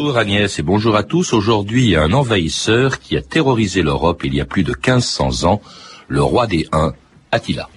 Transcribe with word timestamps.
Bonjour 0.00 0.18
Agnès 0.18 0.56
et 0.60 0.62
bonjour 0.62 0.94
à 0.94 1.02
tous. 1.02 1.32
Aujourd'hui, 1.32 1.96
un 1.96 2.12
envahisseur 2.12 3.00
qui 3.00 3.16
a 3.16 3.20
terrorisé 3.20 3.82
l'Europe 3.82 4.22
il 4.24 4.32
y 4.32 4.40
a 4.40 4.44
plus 4.44 4.62
de 4.62 4.70
1500 4.70 5.42
ans, 5.42 5.60
le 6.06 6.22
roi 6.22 6.46
des 6.46 6.68
Huns, 6.70 6.92
Attila. 7.32 7.68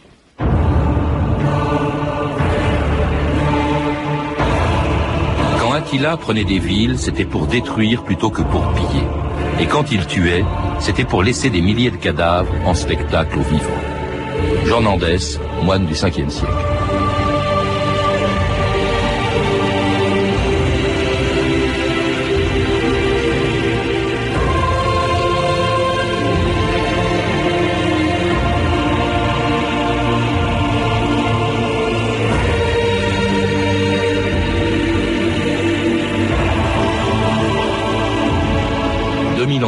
Quand 5.59 5.71
Attila 5.73 6.15
prenait 6.15 6.43
des 6.43 6.59
villes, 6.59 6.99
c'était 6.99 7.25
pour 7.25 7.47
détruire 7.47 8.03
plutôt 8.03 8.29
que 8.29 8.43
pour 8.43 8.71
piller. 8.73 9.07
Et 9.59 9.65
quand 9.65 9.91
il 9.91 10.05
tuait, 10.05 10.45
c'était 10.79 11.05
pour 11.05 11.23
laisser 11.23 11.49
des 11.49 11.61
milliers 11.61 11.89
de 11.89 11.97
cadavres 11.97 12.53
en 12.67 12.75
spectacle 12.75 13.39
aux 13.39 13.51
vivants. 13.51 14.67
Jean 14.67 14.81
Nandès, 14.81 15.39
moine 15.63 15.87
du 15.87 15.95
5e 15.95 16.29
siècle. 16.29 16.70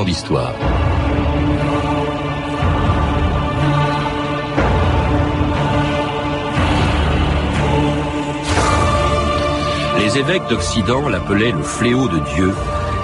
D'histoire. 0.06 0.54
Les 10.00 10.18
évêques 10.18 10.48
d'Occident 10.50 11.08
l'appelaient 11.10 11.52
le 11.52 11.64
fléau 11.64 12.08
de 12.08 12.20
Dieu 12.36 12.54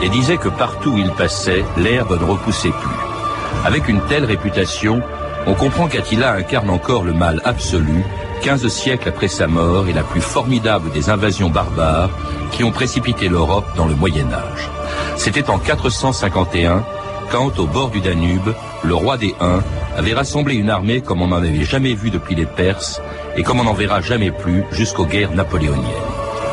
et 0.01 0.09
disaient 0.09 0.37
que 0.37 0.49
partout 0.49 0.91
où 0.91 0.97
il 0.97 1.11
passait, 1.11 1.63
l'herbe 1.77 2.19
ne 2.19 2.25
repoussait 2.25 2.69
plus. 2.69 3.65
Avec 3.65 3.87
une 3.87 4.01
telle 4.01 4.25
réputation, 4.25 5.01
on 5.47 5.53
comprend 5.53 5.87
qu'Attila 5.87 6.33
incarne 6.33 6.69
encore 6.69 7.03
le 7.03 7.13
mal 7.13 7.41
absolu, 7.45 8.03
15 8.43 8.67
siècles 8.67 9.09
après 9.09 9.27
sa 9.27 9.47
mort 9.47 9.87
et 9.87 9.93
la 9.93 10.03
plus 10.03 10.21
formidable 10.21 10.91
des 10.91 11.09
invasions 11.09 11.49
barbares 11.49 12.11
qui 12.51 12.63
ont 12.63 12.71
précipité 12.71 13.27
l'Europe 13.27 13.65
dans 13.75 13.85
le 13.85 13.95
Moyen 13.95 14.31
Âge. 14.31 14.69
C'était 15.17 15.49
en 15.49 15.57
451 15.57 16.83
quand, 17.31 17.59
au 17.59 17.67
bord 17.67 17.89
du 17.89 18.01
Danube, 18.01 18.53
le 18.83 18.95
roi 18.95 19.17
des 19.17 19.35
Huns 19.39 19.63
avait 19.95 20.13
rassemblé 20.13 20.55
une 20.55 20.69
armée 20.69 21.01
comme 21.01 21.21
on 21.21 21.27
n'en 21.27 21.37
avait 21.37 21.63
jamais 21.63 21.93
vu 21.93 22.09
depuis 22.09 22.35
les 22.35 22.45
Perses 22.45 23.01
et 23.35 23.43
comme 23.43 23.59
on 23.59 23.63
n'en 23.63 23.73
verra 23.73 24.01
jamais 24.01 24.31
plus 24.31 24.63
jusqu'aux 24.71 25.05
guerres 25.05 25.33
napoléoniennes. 25.33 25.85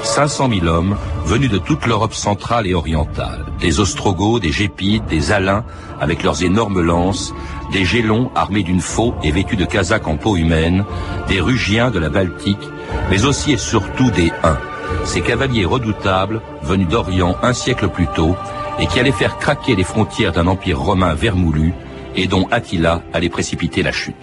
500 0.03 0.51
000 0.61 0.67
hommes 0.67 0.97
venus 1.25 1.51
de 1.51 1.59
toute 1.59 1.87
l'Europe 1.87 2.15
centrale 2.15 2.67
et 2.67 2.75
orientale, 2.75 3.45
des 3.59 3.81
Ostrogoths, 3.81 4.43
des 4.43 4.53
Gépides, 4.53 5.05
des 5.07 5.33
Alains 5.33 5.65
avec 6.01 6.23
leurs 6.23 6.43
énormes 6.43 6.81
lances, 6.81 7.35
des 7.73 7.85
Gélons 7.85 8.31
armés 8.35 8.63
d'une 8.63 8.81
faux 8.81 9.15
et 9.23 9.33
vêtus 9.33 9.57
de 9.57 9.65
casaques 9.65 10.07
en 10.07 10.17
peau 10.17 10.37
humaine, 10.37 10.85
des 11.29 11.41
Rugiens 11.41 11.91
de 11.91 11.99
la 11.99 12.09
Baltique, 12.09 12.69
mais 13.11 13.25
aussi 13.25 13.53
et 13.53 13.59
surtout 13.59 14.11
des 14.11 14.31
Huns, 14.45 14.59
ces 15.05 15.21
cavaliers 15.21 15.65
redoutables 15.65 16.41
venus 16.63 16.89
d'Orient 16.89 17.37
un 17.43 17.53
siècle 17.53 17.89
plus 17.89 18.07
tôt 18.15 18.37
et 18.79 18.87
qui 18.87 19.01
allait 19.01 19.13
faire 19.13 19.39
craquer 19.39 19.75
les 19.75 19.85
frontières 19.85 20.33
d'un 20.33 20.47
empire 20.47 20.81
romain 20.81 21.15
vermoulu 21.15 21.73
et 22.15 22.27
dont 22.27 22.47
Attila 22.51 23.03
allait 23.13 23.29
précipiter 23.29 23.83
la 23.83 23.93
chute. 23.93 24.15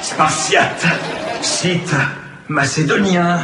Spartiate, 0.00 0.86
Scythe, 1.42 1.94
Macédoniens, 2.48 3.40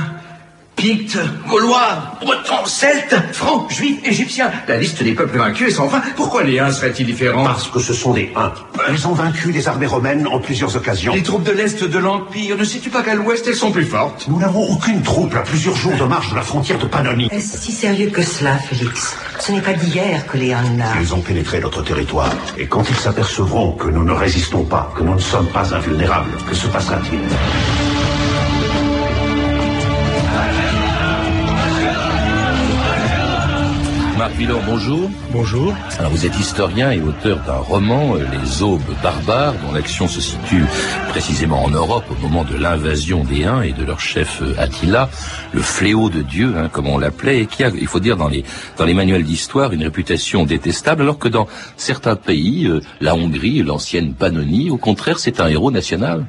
Pictes, 0.79 1.19
Gaulois, 1.49 2.15
Bretons, 2.21 2.65
Celtes, 2.65 3.17
Francs, 3.33 3.69
Juifs, 3.69 3.99
Égyptiens. 4.05 4.53
La 4.69 4.77
liste 4.77 5.03
des 5.03 5.13
peuples 5.13 5.37
vaincus 5.37 5.69
est 5.69 5.77
sans 5.77 5.89
fin. 5.89 6.01
Pourquoi 6.15 6.45
les 6.45 6.61
Huns 6.61 6.71
seraient-ils 6.71 7.05
différents? 7.05 7.43
Parce 7.43 7.67
que 7.67 7.81
ce 7.81 7.93
sont 7.93 8.13
des 8.13 8.31
Huns. 8.37 8.53
Ils 8.93 9.09
ont 9.09 9.13
vaincu 9.13 9.51
les 9.51 9.67
armées 9.67 9.89
romaines 9.89 10.29
en 10.29 10.39
plusieurs 10.39 10.77
occasions. 10.77 11.13
Les 11.15 11.25
troupes 11.25 11.43
de 11.43 11.51
l'Est 11.51 11.83
de 11.83 11.99
l'Empire, 11.99 12.57
ne 12.57 12.63
sais-tu 12.63 12.91
pas 12.91 13.03
qu'à 13.03 13.17
l'Ouest, 13.17 13.49
elles 13.49 13.57
sont 13.57 13.73
plus 13.73 13.87
fortes 13.87 14.27
Nous 14.29 14.39
n'avons 14.39 14.63
aucune 14.71 15.03
troupe 15.03 15.35
à 15.35 15.41
plusieurs 15.41 15.75
jours 15.75 15.97
de 15.97 16.05
marche 16.05 16.31
de 16.31 16.37
la 16.37 16.43
frontière 16.43 16.79
de 16.79 16.87
Pannonie. 16.87 17.29
Est-ce 17.33 17.59
si 17.59 17.73
sérieux 17.73 18.11
que 18.11 18.23
cela, 18.23 18.55
Félix? 18.59 19.17
Ce 19.41 19.51
n'est 19.51 19.61
pas 19.61 19.73
d'hier 19.75 20.29
que 20.29 20.37
les 20.39 20.53
Huns 20.53 20.79
Ils 21.01 21.13
ont 21.13 21.21
pénétré 21.21 21.59
notre 21.59 21.83
territoire. 21.83 22.33
Et 22.57 22.67
quand 22.69 22.89
ils 22.89 22.97
s'apercevront 22.97 23.73
que 23.73 23.89
nous 23.89 24.05
ne 24.05 24.13
résistons 24.13 24.63
pas, 24.63 24.93
que 24.97 25.03
nous 25.03 25.15
ne 25.15 25.21
sommes 25.21 25.49
pas 25.49 25.75
invulnérables, 25.75 26.31
que 26.49 26.55
se 26.55 26.69
passera-t-il? 26.69 27.19
Bonjour. 34.47 35.11
Bonjour. 35.33 35.75
Alors 35.99 36.13
vous 36.13 36.25
êtes 36.25 36.39
historien 36.39 36.93
et 36.93 37.01
auteur 37.01 37.41
d'un 37.45 37.57
roman, 37.57 38.15
euh, 38.15 38.25
Les 38.31 38.63
Aubes 38.63 38.81
barbares, 39.03 39.55
dont 39.55 39.73
l'action 39.73 40.07
se 40.07 40.21
situe 40.21 40.65
précisément 41.09 41.65
en 41.65 41.71
Europe 41.71 42.05
au 42.09 42.15
moment 42.23 42.45
de 42.45 42.57
l'invasion 42.57 43.25
des 43.25 43.45
Huns 43.45 43.63
et 43.63 43.73
de 43.73 43.85
leur 43.85 43.99
chef 43.99 44.41
euh, 44.43 44.55
Attila, 44.57 45.11
le 45.53 45.61
fléau 45.61 46.09
de 46.09 46.23
Dieu, 46.23 46.55
hein, 46.57 46.69
comme 46.73 46.87
on 46.87 46.99
l'appelait, 46.99 47.41
et 47.41 47.47
qui 47.47 47.65
a, 47.65 47.71
il 47.71 47.89
faut 47.89 47.99
dire, 47.99 48.17
dans 48.17 48.29
les, 48.29 48.45
dans 48.77 48.85
les 48.85 48.95
manuels 48.95 49.25
d'histoire, 49.25 49.73
une 49.73 49.83
réputation 49.83 50.45
détestable, 50.45 51.03
alors 51.03 51.19
que 51.19 51.29
dans 51.29 51.49
certains 51.77 52.17
pays, 52.17 52.67
euh, 52.67 52.81
la 53.01 53.17
Hongrie, 53.17 53.65
l'ancienne 53.65 54.15
Pannonie, 54.15 54.71
au 54.71 54.77
contraire, 54.79 55.19
c'est 55.19 55.41
un 55.41 55.49
héros 55.49 55.73
national. 55.73 56.27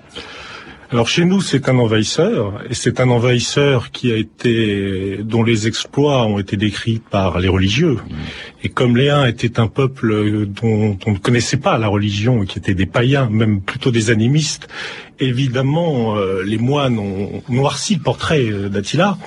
Alors 0.92 1.08
chez 1.08 1.24
nous, 1.24 1.40
c'est 1.40 1.70
un 1.70 1.78
envahisseur, 1.78 2.64
et 2.68 2.74
c'est 2.74 3.00
un 3.00 3.10
envahisseur 3.10 3.92
qui 3.92 4.12
a 4.12 4.18
été, 4.18 5.20
dont 5.24 5.44
les 5.44 5.68
exploits 5.68 6.26
ont 6.26 6.40
été 6.40 6.58
décrits 6.58 7.00
par 7.12 7.40
les 7.40 7.48
religieux. 7.48 7.98
Et 8.64 8.70
comme 8.70 8.98
les 8.98 9.14
étaient 9.28 9.60
un 9.60 9.68
peuple 9.68 10.48
dont 10.48 10.98
on 11.06 11.12
ne 11.12 11.18
connaissait 11.20 11.58
pas 11.58 11.78
la 11.78 11.90
religion, 11.90 12.44
qui 12.44 12.58
étaient 12.58 12.74
des 12.74 12.88
païens, 12.88 13.30
même 13.30 13.62
plutôt 13.62 13.92
des 13.92 14.10
animistes, 14.10 14.68
évidemment, 15.20 16.18
euh, 16.18 16.42
les 16.44 16.58
moines 16.58 16.98
ont 16.98 17.44
noirci 17.50 17.96
le 17.96 18.02
portrait 18.02 18.46
euh, 18.46 18.70
d'Attila. 18.70 19.18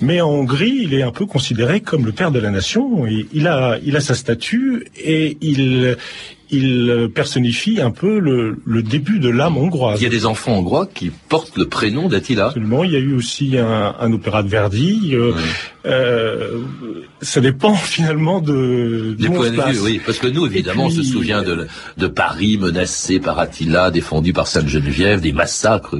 Mais 0.00 0.20
en 0.20 0.30
Hongrie, 0.30 0.80
il 0.82 0.94
est 0.94 1.02
un 1.02 1.12
peu 1.12 1.26
considéré 1.26 1.82
comme 1.82 2.04
le 2.04 2.12
père 2.12 2.32
de 2.32 2.40
la 2.40 2.50
nation. 2.50 3.06
Et 3.06 3.26
il 3.32 3.46
a, 3.46 3.78
il 3.84 3.96
a 3.96 4.00
sa 4.00 4.14
statue 4.14 4.86
et 4.96 5.36
il, 5.40 5.96
il 6.50 7.10
personnifie 7.14 7.80
un 7.80 7.90
peu 7.90 8.18
le, 8.18 8.58
le, 8.64 8.82
début 8.82 9.18
de 9.18 9.28
l'âme 9.28 9.56
hongroise. 9.56 10.00
Il 10.00 10.04
y 10.04 10.06
a 10.06 10.10
des 10.10 10.26
enfants 10.26 10.52
hongrois 10.52 10.86
qui 10.86 11.10
portent 11.10 11.56
le 11.56 11.66
prénom 11.66 12.08
d'Attila. 12.08 12.46
Absolument. 12.46 12.84
Il 12.84 12.92
y 12.92 12.96
a 12.96 13.00
eu 13.00 13.14
aussi 13.14 13.56
un, 13.58 13.94
un 13.98 14.12
opéra 14.12 14.42
de 14.42 14.48
Verdi. 14.48 15.10
Euh, 15.14 15.32
euh, 15.86 16.62
ça 17.22 17.40
dépend 17.40 17.74
finalement 17.74 18.40
de 18.40 19.14
des 19.18 19.28
points 19.28 19.50
de 19.50 19.72
vue. 19.72 19.80
Oui, 19.80 20.00
parce 20.04 20.18
que 20.18 20.26
nous, 20.26 20.46
évidemment, 20.46 20.88
puis, 20.88 20.98
on 20.98 21.02
se 21.02 21.08
souvient 21.08 21.42
de, 21.42 21.66
de, 21.96 22.06
Paris 22.06 22.58
menacé 22.58 23.20
par 23.20 23.38
Attila, 23.38 23.90
défendu 23.90 24.32
par 24.32 24.46
Sainte 24.46 24.68
Geneviève, 24.68 25.20
des 25.20 25.32
massacres 25.32 25.96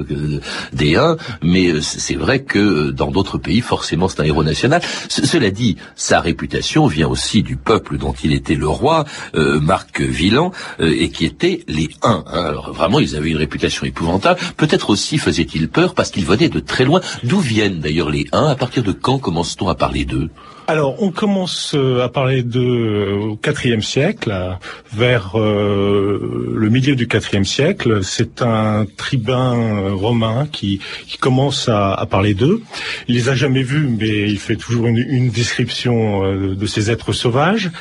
des 0.73 0.95
Huns. 0.95 1.17
Mais 1.41 1.81
c'est 1.81 2.15
vrai 2.15 2.43
que 2.43 2.91
dans 2.91 3.11
d'autres 3.11 3.37
pays, 3.37 3.61
forcément, 3.61 4.07
c'est 4.07 4.21
un 4.21 4.25
héros 4.25 4.43
national. 4.43 4.81
cela 5.09 5.49
dit, 5.51 5.77
sa 5.95 6.19
réputation 6.19 6.87
vient 6.87 7.07
aussi 7.07 7.43
du 7.43 7.55
peuple 7.55 7.97
dont 7.97 8.13
il 8.23 8.33
était 8.33 8.55
le 8.55 8.67
roi, 8.67 9.05
euh, 9.35 9.59
Marc 9.59 10.01
Villan 10.01 10.51
euh, 10.79 10.93
et 10.97 11.09
qui 11.09 11.25
étaient 11.25 11.63
les 11.67 11.89
Huns. 12.03 12.23
Hein. 12.27 12.45
Alors 12.45 12.73
vraiment, 12.73 12.99
ils 12.99 13.15
avaient 13.15 13.29
une 13.29 13.37
réputation 13.37 13.85
épouvantable. 13.85 14.39
Peut-être 14.57 14.89
aussi 14.89 15.17
faisait-il 15.17 15.69
peur 15.69 15.93
parce 15.93 16.11
qu'ils 16.11 16.25
venaient 16.25 16.49
de 16.49 16.59
très 16.59 16.85
loin. 16.85 17.01
D'où 17.23 17.39
viennent 17.39 17.79
d'ailleurs 17.79 18.09
les 18.09 18.27
Huns 18.31 18.47
À 18.47 18.55
partir 18.55 18.83
de 18.83 18.91
quand 18.91 19.19
commence-t-on 19.19 19.69
à 19.69 19.75
parler 19.77 20.05
d'eux 20.05 20.29
alors, 20.69 21.01
on 21.01 21.11
commence 21.11 21.75
euh, 21.75 22.03
à 22.03 22.09
parler 22.09 22.43
de 22.43 23.13
au 23.13 23.39
IVe 23.63 23.79
siècle, 23.79 24.57
vers 24.91 25.39
euh, 25.39 26.51
le 26.53 26.69
milieu 26.69 26.93
du 26.97 27.07
IVe 27.07 27.45
siècle. 27.45 28.03
C'est 28.03 28.41
un 28.41 28.85
tribun 28.97 29.93
romain 29.93 30.45
qui, 30.51 30.81
commence 31.21 31.69
à, 31.69 32.05
parler 32.11 32.33
d'eux. 32.33 32.61
Il 33.07 33.15
les 33.15 33.29
a 33.29 33.35
jamais 33.35 33.63
vus, 33.63 33.87
mais 33.87 34.29
il 34.29 34.39
fait 34.39 34.57
toujours 34.57 34.87
une, 34.87 35.29
description 35.29 36.25
euh, 36.25 36.53
de 36.53 36.65
ces 36.65 36.91
êtres 36.91 37.13
sauvages. 37.13 37.71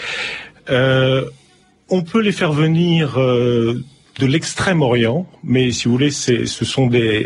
Euh, 0.71 1.25
on 1.89 2.03
peut 2.03 2.21
les 2.21 2.33
faire 2.33 2.53
venir 2.53 3.21
euh, 3.21 3.83
de 4.19 4.27
l'extrême-orient, 4.27 5.27
mais 5.45 5.71
si 5.71 5.85
vous 5.85 5.93
voulez, 5.93 6.11
c'est, 6.11 6.47
ce 6.47 6.65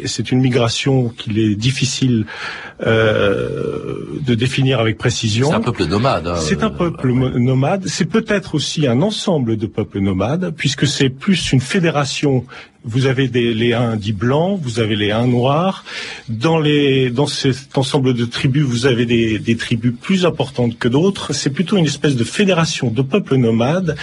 c'est 0.07 0.33
une 0.33 0.41
migration 0.41 1.09
qu'il 1.09 1.39
est 1.39 1.55
difficile 1.55 2.27
euh, 2.27 2.70
de 2.83 4.35
définir 4.35 4.81
avec 4.81 4.99
précision. 4.99 5.49
C'est 5.49 5.57
un 5.57 5.61
peuple 5.61 5.85
nomade. 5.85 6.27
Hein, 6.27 6.37
c'est 6.37 6.63
un 6.63 6.71
peuple 6.71 7.09
euh, 7.09 7.39
nomade. 7.39 7.87
C'est 7.87 8.07
peut-être 8.07 8.55
aussi 8.55 8.87
un 8.87 9.03
ensemble 9.03 9.57
de 9.57 9.67
peuples 9.67 10.01
nomades, 10.01 10.55
puisque 10.57 10.87
c'est 10.87 11.11
plus 11.11 11.53
une 11.53 11.61
fédération. 11.61 12.45
Vous 12.85 13.05
avez 13.05 13.29
des, 13.29 13.53
les 13.53 13.75
Huns 13.75 13.97
dits 13.97 14.15
blancs, 14.15 14.59
vous 14.63 14.81
avez 14.81 14.97
les 14.97 15.11
Huns 15.11 15.27
noirs. 15.27 15.85
Dans, 16.29 16.59
les, 16.59 17.11
dans 17.11 17.27
cet 17.27 17.77
ensemble 17.77 18.15
de 18.15 18.25
tribus, 18.25 18.63
vous 18.63 18.87
avez 18.87 19.05
des, 19.05 19.39
des 19.39 19.57
tribus 19.57 19.93
plus 20.01 20.25
importantes 20.25 20.79
que 20.79 20.89
d'autres. 20.89 21.35
C'est 21.35 21.51
plutôt 21.51 21.77
une 21.77 21.87
espèce 21.87 22.17
de 22.17 22.25
fédération 22.25 22.91
de 22.91 23.03
peuples 23.03 23.37
nomades. 23.37 23.97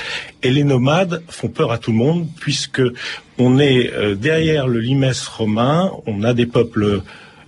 Et 0.43 0.51
les 0.51 0.63
nomades 0.63 1.23
font 1.27 1.47
peur 1.47 1.71
à 1.71 1.79
tout 1.79 1.91
le 1.91 1.97
monde, 1.97 2.27
puisque 2.39 2.81
on 3.39 3.57
est 3.59 3.91
euh, 3.93 4.15
derrière 4.15 4.67
le 4.67 4.79
limès 4.79 5.27
romain, 5.27 5.91
on 6.05 6.23
a 6.23 6.33
des 6.33 6.45
peuples 6.45 7.01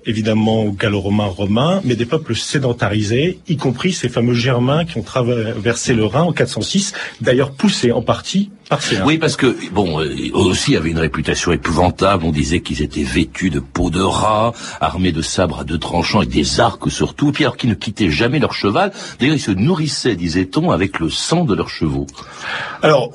évidemment 0.10 0.66
gallo-romains, 0.66 1.26
romains, 1.26 1.82
mais 1.86 1.96
des 1.96 2.06
peuples 2.06 2.36
sédentarisés, 2.36 3.40
y 3.48 3.58
compris 3.58 3.94
ces 3.94 4.10
fameux 4.10 4.34
Germains 4.34 4.86
qui 4.86 4.98
ont 4.98 5.04
traversé 5.04 5.94
le 5.94 6.06
Rhin 6.06 6.24
en 6.24 6.34
406, 6.34 6.94
d'ailleurs 7.22 7.52
poussés 7.52 7.92
en 7.92 8.02
partie 8.02 8.50
oui, 9.04 9.18
parce 9.18 9.36
que 9.36 9.56
bon, 9.72 10.00
eux 10.02 10.32
aussi 10.34 10.76
avaient 10.76 10.92
une 10.92 11.00
réputation 11.00 11.52
épouvantable. 11.52 12.24
On 12.26 12.32
disait 12.32 12.62
qu'ils 12.62 12.82
étaient 12.84 13.04
vêtus 13.04 13.50
de 13.50 13.60
peau 13.60 13.90
de 13.90 14.02
rat, 14.02 14.54
armés 14.80 15.12
de 15.12 15.24
sabres 15.24 15.62
à 15.62 15.64
deux 15.64 15.80
tranchants 15.80 16.22
et 16.22 16.28
des 16.28 16.60
arcs 16.60 16.90
surtout, 16.90 17.32
puis 17.32 17.46
alors 17.46 17.58
qu'ils 17.58 17.70
ne 17.70 17.76
quittaient 17.76 18.12
jamais 18.12 18.40
leur 18.40 18.54
cheval. 18.54 18.92
D'ailleurs, 19.20 19.36
ils 19.36 19.42
se 19.42 19.52
nourrissaient, 19.52 20.16
disait-on, 20.16 20.70
avec 20.72 21.00
le 21.00 21.10
sang 21.10 21.46
de 21.46 21.56
leurs 21.56 21.70
chevaux. 21.70 22.06
Alors, 22.82 23.12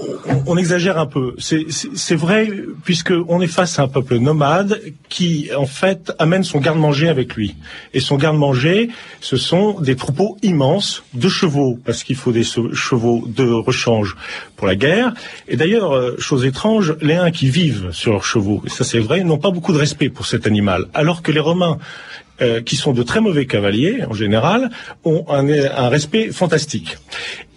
on, 0.46 0.56
exagère 0.56 0.98
un 0.98 1.06
peu. 1.06 1.34
C'est 1.38 2.16
vrai, 2.16 2.50
puisque 2.84 3.14
on 3.28 3.40
est 3.40 3.46
face 3.46 3.78
à 3.78 3.82
un 3.82 3.88
peuple 3.88 4.18
nomade 4.18 4.80
qui, 5.08 5.50
en 5.56 5.66
fait, 5.66 6.12
amène 6.18 6.42
son 6.42 6.58
garde-manger 6.58 7.08
avec 7.08 7.34
lui. 7.34 7.54
Et 7.92 8.00
son 8.00 8.16
garde-manger, 8.16 8.90
ce 9.20 9.36
sont 9.36 9.80
des 9.80 9.96
troupeaux 9.96 10.36
immenses 10.42 11.04
de 11.14 11.28
chevaux, 11.28 11.78
parce 11.84 12.02
qu'il 12.02 12.16
faut 12.16 12.32
des 12.32 12.44
chevaux 12.44 13.24
de 13.26 13.44
rechange 13.44 14.16
pour 14.56 14.66
la 14.66 14.76
guerre 14.76 15.14
et 15.48 15.56
d'ailleurs, 15.56 15.94
euh, 15.94 16.16
chose 16.18 16.44
étrange, 16.44 16.96
les 17.00 17.14
uns 17.14 17.30
qui 17.30 17.48
vivent 17.48 17.90
sur 17.92 18.12
leurs 18.12 18.24
chevaux, 18.24 18.62
et 18.66 18.70
ça 18.70 18.84
c'est 18.84 18.98
vrai, 18.98 19.22
n'ont 19.24 19.38
pas 19.38 19.50
beaucoup 19.50 19.72
de 19.72 19.78
respect 19.78 20.08
pour 20.08 20.26
cet 20.26 20.46
animal, 20.46 20.86
alors 20.94 21.22
que 21.22 21.32
les 21.32 21.40
Romains, 21.40 21.78
euh, 22.42 22.60
qui 22.60 22.74
sont 22.74 22.92
de 22.92 23.02
très 23.04 23.20
mauvais 23.20 23.46
cavaliers 23.46 24.04
en 24.08 24.12
général, 24.12 24.70
ont 25.04 25.24
un, 25.28 25.88
respect 25.88 26.32
fantastique. 26.32 26.98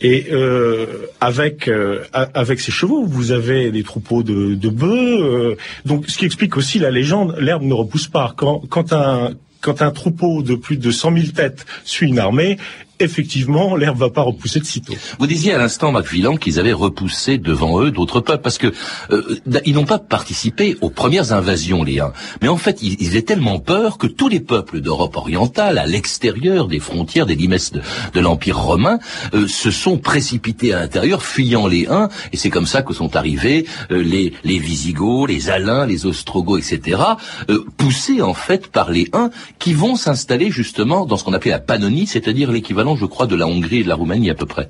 Et 0.01 0.27
euh, 0.31 1.07
avec 1.19 1.67
avec 2.13 2.59
ces 2.59 2.71
chevaux, 2.71 3.03
vous 3.03 3.31
avez 3.31 3.71
des 3.71 3.81
troupeaux 3.81 4.21
de, 4.21 4.53
de 4.53 4.69
bœufs. 4.69 5.57
donc, 5.85 6.05
ce 6.07 6.19
qui 6.19 6.25
explique 6.25 6.57
aussi 6.57 6.77
la 6.77 6.91
légende, 6.91 7.35
l'herbe 7.39 7.63
ne 7.63 7.73
repousse 7.73 8.07
pas. 8.07 8.35
Quand, 8.37 8.61
quand 8.69 8.93
un 8.93 9.31
quand 9.61 9.81
un 9.81 9.91
troupeau 9.91 10.43
de 10.43 10.55
plus 10.55 10.77
de 10.77 10.91
100 10.91 11.13
000 11.13 11.25
têtes 11.35 11.65
suit 11.83 12.07
une 12.07 12.19
armée, 12.19 12.57
effectivement, 12.99 13.75
l'herbe 13.75 13.97
va 13.97 14.09
pas 14.09 14.21
repousser 14.21 14.59
de 14.59 14.65
sitôt. 14.65 14.93
Vous 15.19 15.27
disiez 15.27 15.53
à 15.53 15.57
l'instant, 15.57 15.91
Macvillan, 15.91 16.37
qu'ils 16.37 16.59
avaient 16.59 16.73
repoussé 16.73 17.37
devant 17.37 17.81
eux 17.81 17.91
d'autres 17.91 18.21
peuples, 18.21 18.41
parce 18.41 18.57
que 18.57 18.73
euh, 19.11 19.39
ils 19.65 19.75
n'ont 19.75 19.85
pas 19.85 19.99
participé 19.99 20.77
aux 20.81 20.89
premières 20.89 21.33
invasions, 21.33 21.83
les 21.83 21.99
Huns. 21.99 22.13
Mais 22.41 22.47
en 22.47 22.57
fait, 22.57 22.81
ils, 22.81 22.95
ils 22.99 23.09
avaient 23.09 23.21
tellement 23.21 23.59
peur 23.59 23.97
que 23.97 24.07
tous 24.07 24.29
les 24.29 24.39
peuples 24.39 24.81
d'Europe 24.81 25.15
orientale, 25.15 25.77
à 25.77 25.85
l'extérieur 25.85 26.67
des 26.67 26.79
frontières, 26.79 27.25
des 27.25 27.35
limes 27.35 27.57
de, 28.13 28.19
l'Empire 28.19 28.59
romain, 28.59 28.99
euh, 29.33 29.47
se 29.47 29.71
sont 29.71 29.97
précipités 29.97 30.73
à 30.73 30.79
l'intérieur, 30.79 31.23
fuyant 31.23 31.67
les 31.67 31.87
Huns, 31.87 32.09
et 32.33 32.37
c'est 32.37 32.49
comme 32.49 32.65
ça 32.65 32.81
que 32.81 32.93
sont 32.93 33.15
arrivés 33.15 33.65
euh, 33.91 34.01
les, 34.01 34.33
les 34.43 34.59
Visigoths, 34.59 35.29
les 35.29 35.49
Alains, 35.49 35.85
les 35.85 36.05
Ostrogoths, 36.05 36.59
etc., 36.71 37.01
poussés 37.77 38.21
en 38.21 38.33
fait 38.33 38.67
par 38.67 38.91
les 38.91 39.09
Huns, 39.13 39.29
qui 39.59 39.73
vont 39.73 39.95
s'installer 39.95 40.51
justement 40.51 41.05
dans 41.05 41.17
ce 41.17 41.23
qu'on 41.23 41.33
appelait 41.33 41.51
la 41.51 41.59
Pannonie, 41.59 42.07
c'est-à-dire 42.07 42.51
l'équivalent 42.51 42.86
je 42.95 43.05
crois, 43.05 43.27
de 43.27 43.35
la 43.35 43.47
Hongrie 43.47 43.79
et 43.79 43.83
de 43.83 43.89
la 43.89 43.95
Roumanie 43.95 44.29
à 44.29 44.35
peu 44.35 44.45
près. 44.45 44.69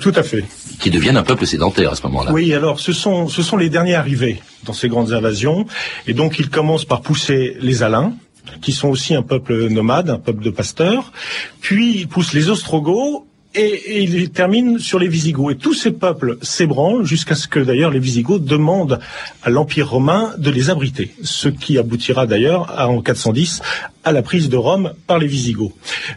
Tout 0.00 0.12
à 0.14 0.22
fait. 0.22 0.44
Qui 0.78 0.90
deviennent 0.90 1.16
un 1.16 1.22
peuple 1.22 1.46
sédentaire 1.46 1.92
à 1.92 1.96
ce 1.96 2.02
moment-là. 2.02 2.32
Oui, 2.32 2.52
alors 2.52 2.80
ce 2.80 2.92
sont, 2.92 3.28
ce 3.28 3.42
sont 3.42 3.56
les 3.56 3.70
derniers 3.70 3.94
arrivés 3.94 4.42
dans 4.64 4.74
ces 4.74 4.88
grandes 4.88 5.12
invasions. 5.12 5.66
Et 6.06 6.12
donc 6.12 6.38
ils 6.38 6.50
commencent 6.50 6.84
par 6.84 7.00
pousser 7.00 7.56
les 7.60 7.82
Alains, 7.82 8.12
qui 8.60 8.72
sont 8.72 8.88
aussi 8.88 9.14
un 9.14 9.22
peuple 9.22 9.68
nomade, 9.68 10.10
un 10.10 10.18
peuple 10.18 10.44
de 10.44 10.50
pasteurs. 10.50 11.12
Puis 11.60 11.96
ils 11.96 12.08
poussent 12.08 12.34
les 12.34 12.50
Ostrogoths 12.50 13.24
et, 13.56 14.02
il 14.02 14.30
termine 14.30 14.78
sur 14.78 14.98
les 14.98 15.08
Visigoths. 15.08 15.52
Et 15.52 15.56
tous 15.56 15.74
ces 15.74 15.90
peuples 15.90 16.38
s'ébranlent 16.42 17.04
jusqu'à 17.04 17.34
ce 17.34 17.48
que 17.48 17.60
d'ailleurs 17.60 17.90
les 17.90 17.98
Visigoths 17.98 18.44
demandent 18.44 19.00
à 19.42 19.50
l'Empire 19.50 19.90
romain 19.90 20.32
de 20.38 20.50
les 20.50 20.70
abriter, 20.70 21.12
ce 21.22 21.48
qui 21.48 21.78
aboutira 21.78 22.26
d'ailleurs 22.26 22.74
en 22.78 23.00
410 23.00 23.62
à 24.04 24.12
la 24.12 24.22
prise 24.22 24.48
de 24.48 24.56
Rome 24.56 24.92
par 25.06 25.18
les 25.18 25.26
Visigoths. 25.26 25.72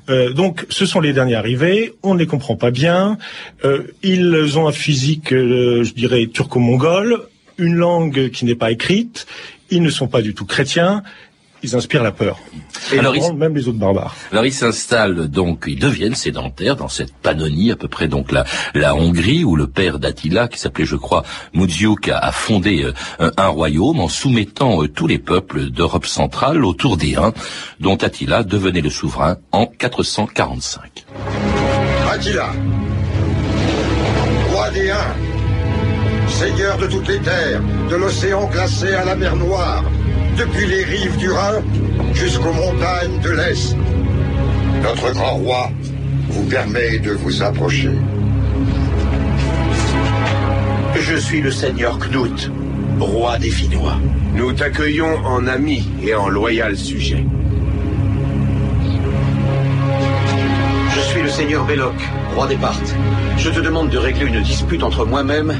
Euh, 0.10 0.32
donc 0.32 0.66
ce 0.70 0.86
sont 0.86 1.00
les 1.00 1.14
derniers 1.14 1.36
arrivés, 1.36 1.94
on 2.04 2.14
ne 2.14 2.20
les 2.20 2.28
comprend 2.28 2.56
pas 2.56 2.72
bien, 2.72 3.18
euh, 3.66 3.84
ils 4.04 4.58
ont 4.58 4.68
un 4.68 4.72
physique, 4.72 5.34
euh, 5.34 5.84
je 5.84 5.94
dirais, 5.94 6.28
turco-mongol, 6.28 7.22
une 7.58 7.76
langue 7.76 8.30
qui 8.30 8.46
n'est 8.46 8.56
pas 8.56 8.72
écrite, 8.72 9.26
ils 9.72 9.82
ne 9.82 9.90
sont 9.90 10.08
pas 10.08 10.22
du 10.22 10.34
tout 10.34 10.46
chrétiens, 10.46 11.04
ils 11.64 11.76
inspirent 11.76 12.04
la 12.04 12.12
peur. 12.12 12.40
Et 12.94 13.00
alors, 13.00 13.16
ils, 13.16 13.34
même 13.34 13.56
les 13.56 13.68
autres 13.68 13.78
barbares. 13.78 14.16
Alors 14.32 14.46
ils 14.46 14.54
s'installent 14.54 15.28
donc, 15.28 15.66
ils 15.68 15.80
deviennent 15.80 16.16
sédentaires 16.16 16.76
dans 16.76 16.88
cette 16.88 17.14
Pannonie, 17.14 17.72
à 17.72 17.76
peu 17.76 17.88
près 17.88 18.08
donc 18.08 18.32
la, 18.32 18.46
la 18.74 18.96
Hongrie, 18.96 19.44
où 19.44 19.56
le 19.56 19.68
père 19.68 20.00
d'Attila, 20.00 20.48
qui 20.48 20.60
s'appelait 20.60 20.86
je 20.86 20.96
crois 20.96 21.24
Muziuk, 21.54 22.10
a, 22.10 22.32
fondé 22.32 22.84
euh, 23.20 23.32
un, 23.38 23.48
royaume 23.48 24.00
en 24.00 24.08
soumettant 24.08 24.84
euh, 24.84 24.88
tous 24.88 25.08
les 25.08 25.20
peuples 25.20 25.70
d'Europe 25.70 26.06
centrale 26.06 26.64
autour 26.66 26.98
des 26.98 27.16
Huns, 27.16 27.34
dont 27.80 27.96
Attila 27.96 28.44
devenait 28.44 28.82
le 28.82 28.90
souverain 28.90 29.38
en 29.52 29.66
445. 29.66 31.06
Attila, 32.12 32.50
roi 34.52 34.70
des 34.72 34.90
Huns, 34.90 36.28
seigneur 36.28 36.78
de 36.78 36.88
toutes 36.88 37.08
les 37.08 37.20
terres, 37.20 37.62
de 37.90 37.96
l'océan 37.96 38.48
glacé 38.48 38.94
à 38.94 39.06
la 39.06 39.16
mer 39.16 39.36
Noire, 39.36 39.84
depuis 40.40 40.68
les 40.68 40.86
rives 40.86 41.18
du 41.18 41.30
Rhin 41.30 41.62
jusqu'aux 42.14 42.54
montagnes 42.54 43.20
de 43.22 43.32
l'Est. 43.32 43.76
Notre 44.82 45.14
grand 45.14 45.36
roi 45.36 45.70
vous 46.30 46.46
permet 46.46 46.98
de 47.00 47.12
vous 47.12 47.44
approcher. 47.44 47.90
Je 50.96 51.16
suis 51.18 51.42
le 51.42 51.52
seigneur 51.52 52.00
Knut, 52.00 52.50
roi 53.02 53.38
des 53.38 53.50
Finnois. 53.50 53.98
Nous 54.34 54.54
t'accueillons 54.54 55.18
en 55.26 55.46
ami 55.46 55.86
et 56.02 56.16
en 56.16 56.30
loyal 56.30 56.78
sujet. 56.78 57.26
Je 60.96 61.00
suis 61.02 61.22
le 61.22 61.30
seigneur 61.30 61.66
Belloc, 61.66 61.96
roi 62.36 62.48
des 62.48 62.56
Parthes. 62.56 62.96
Je 63.38 63.50
te 63.50 63.60
demande 63.60 63.90
de 63.90 63.98
régler 63.98 64.28
une 64.28 64.42
dispute 64.42 64.84
entre 64.84 65.06
moi-même 65.06 65.54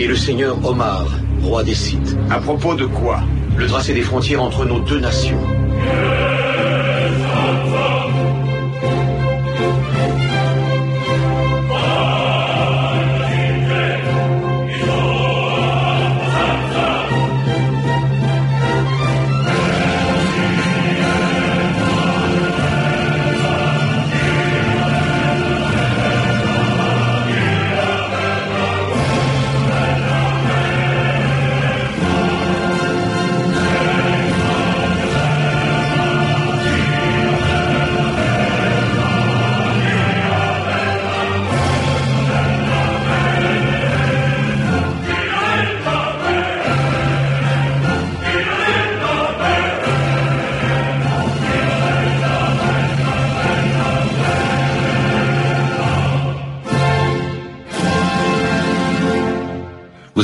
et 0.00 0.08
le 0.08 0.16
seigneur 0.16 0.56
Omar, 0.66 1.06
roi 1.42 1.62
des 1.62 1.74
Scythes. 1.76 2.16
À 2.28 2.38
propos 2.38 2.74
de 2.74 2.86
quoi? 2.86 3.22
Le 3.56 3.66
tracé 3.66 3.94
des 3.94 4.02
frontières 4.02 4.42
entre 4.42 4.64
nos 4.64 4.80
deux 4.80 5.00
nations. 5.00 5.40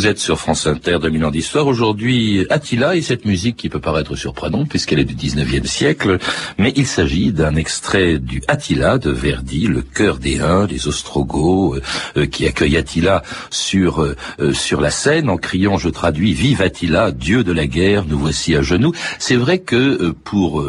Vous 0.02 0.09
êtes 0.09 0.18
sur 0.18 0.37
France 0.37 0.66
Inter, 0.66 0.99
2000 1.00 1.26
ans 1.26 1.30
d'histoire. 1.30 1.68
Aujourd'hui, 1.68 2.44
Attila 2.50 2.97
et 2.97 3.02
cette 3.02 3.25
musique 3.25 3.54
qui 3.54 3.68
peut 3.68 3.78
paraître 3.78 4.16
surprenante 4.16 4.68
puisqu'elle 4.68 4.99
est 4.99 5.04
du 5.04 5.14
19e 5.14 5.64
siècle, 5.64 6.18
mais 6.59 6.73
il 6.75 6.88
s'agit 6.88 7.30
d'un 7.30 7.54
extrait 7.54 8.18
du 8.18 8.42
Attila 8.49 8.99
de 8.99 9.12
Verdi, 9.12 9.68
le 9.68 9.80
cœur 9.80 10.18
des 10.18 10.40
Huns, 10.40 10.66
les 10.66 10.88
Ostrogoths, 10.88 11.76
euh, 11.76 12.23
euh, 12.23 12.26
qui 12.26 12.49
accueillent 12.49 12.78
Attila 12.78 13.23
sur 13.50 14.02
euh, 14.02 14.16
sur 14.52 14.80
la 14.80 14.90
scène 14.90 15.30
en 15.30 15.37
criant, 15.37 15.78
je 15.78 15.88
traduis, 15.88 16.32
Vive 16.32 16.62
Attila, 16.62 17.12
Dieu 17.12 17.44
de 17.44 17.52
la 17.52 17.68
guerre, 17.68 18.04
nous 18.04 18.18
voici 18.18 18.56
à 18.56 18.62
genoux. 18.62 18.92
C'est 19.21 19.37
vrai 19.37 19.61
que 19.61 20.11
pour 20.25 20.64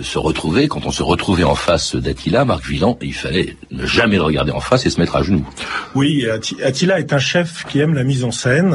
se 0.00 0.18
retrouver, 0.18 0.66
quand 0.66 0.86
on 0.86 0.90
se 0.90 1.04
retrouvait 1.04 1.44
en 1.44 1.54
face 1.54 1.94
d'Attila, 1.94 2.44
Marc 2.44 2.66
Villan, 2.66 2.98
il 3.00 3.14
fallait 3.14 3.56
ne 3.70 3.86
jamais 3.86 4.16
le 4.16 4.22
regarder 4.22 4.50
en 4.50 4.60
face 4.60 4.86
et 4.86 4.90
se 4.90 4.98
mettre 4.98 5.14
à 5.14 5.22
genoux. 5.22 5.46
Oui, 5.94 6.26
Attila 6.64 6.98
est 6.98 7.12
un 7.12 7.20
chef 7.20 7.64
qui 7.68 7.78
aime 7.78 7.94
la 7.94 8.02
mise 8.02 8.24
en 8.24 8.32
scène 8.32 8.71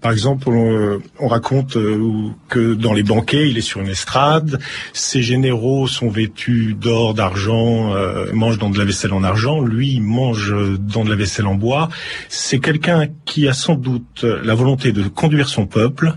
par 0.00 0.12
exemple, 0.12 0.48
on, 0.48 1.28
raconte 1.28 1.76
euh, 1.76 2.28
que 2.48 2.74
dans 2.74 2.92
les 2.92 3.02
banquets, 3.02 3.48
il 3.48 3.58
est 3.58 3.62
sur 3.62 3.80
une 3.80 3.88
estrade. 3.88 4.60
Ses 4.92 5.22
généraux 5.22 5.86
sont 5.86 6.08
vêtus 6.08 6.74
d'or, 6.74 7.14
d'argent, 7.14 7.94
euh, 7.94 8.32
mangent 8.32 8.58
dans 8.58 8.70
de 8.70 8.78
la 8.78 8.84
vaisselle 8.84 9.12
en 9.12 9.22
argent. 9.22 9.60
Lui, 9.60 10.00
mange 10.00 10.54
dans 10.78 11.04
de 11.04 11.10
la 11.10 11.16
vaisselle 11.16 11.46
en 11.46 11.54
bois. 11.54 11.88
C'est 12.28 12.58
quelqu'un 12.58 13.08
qui 13.24 13.48
a 13.48 13.52
sans 13.52 13.74
doute 13.74 14.24
la 14.24 14.54
volonté 14.54 14.92
de 14.92 15.02
conduire 15.08 15.48
son 15.48 15.66
peuple 15.66 16.14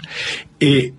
et 0.62 0.94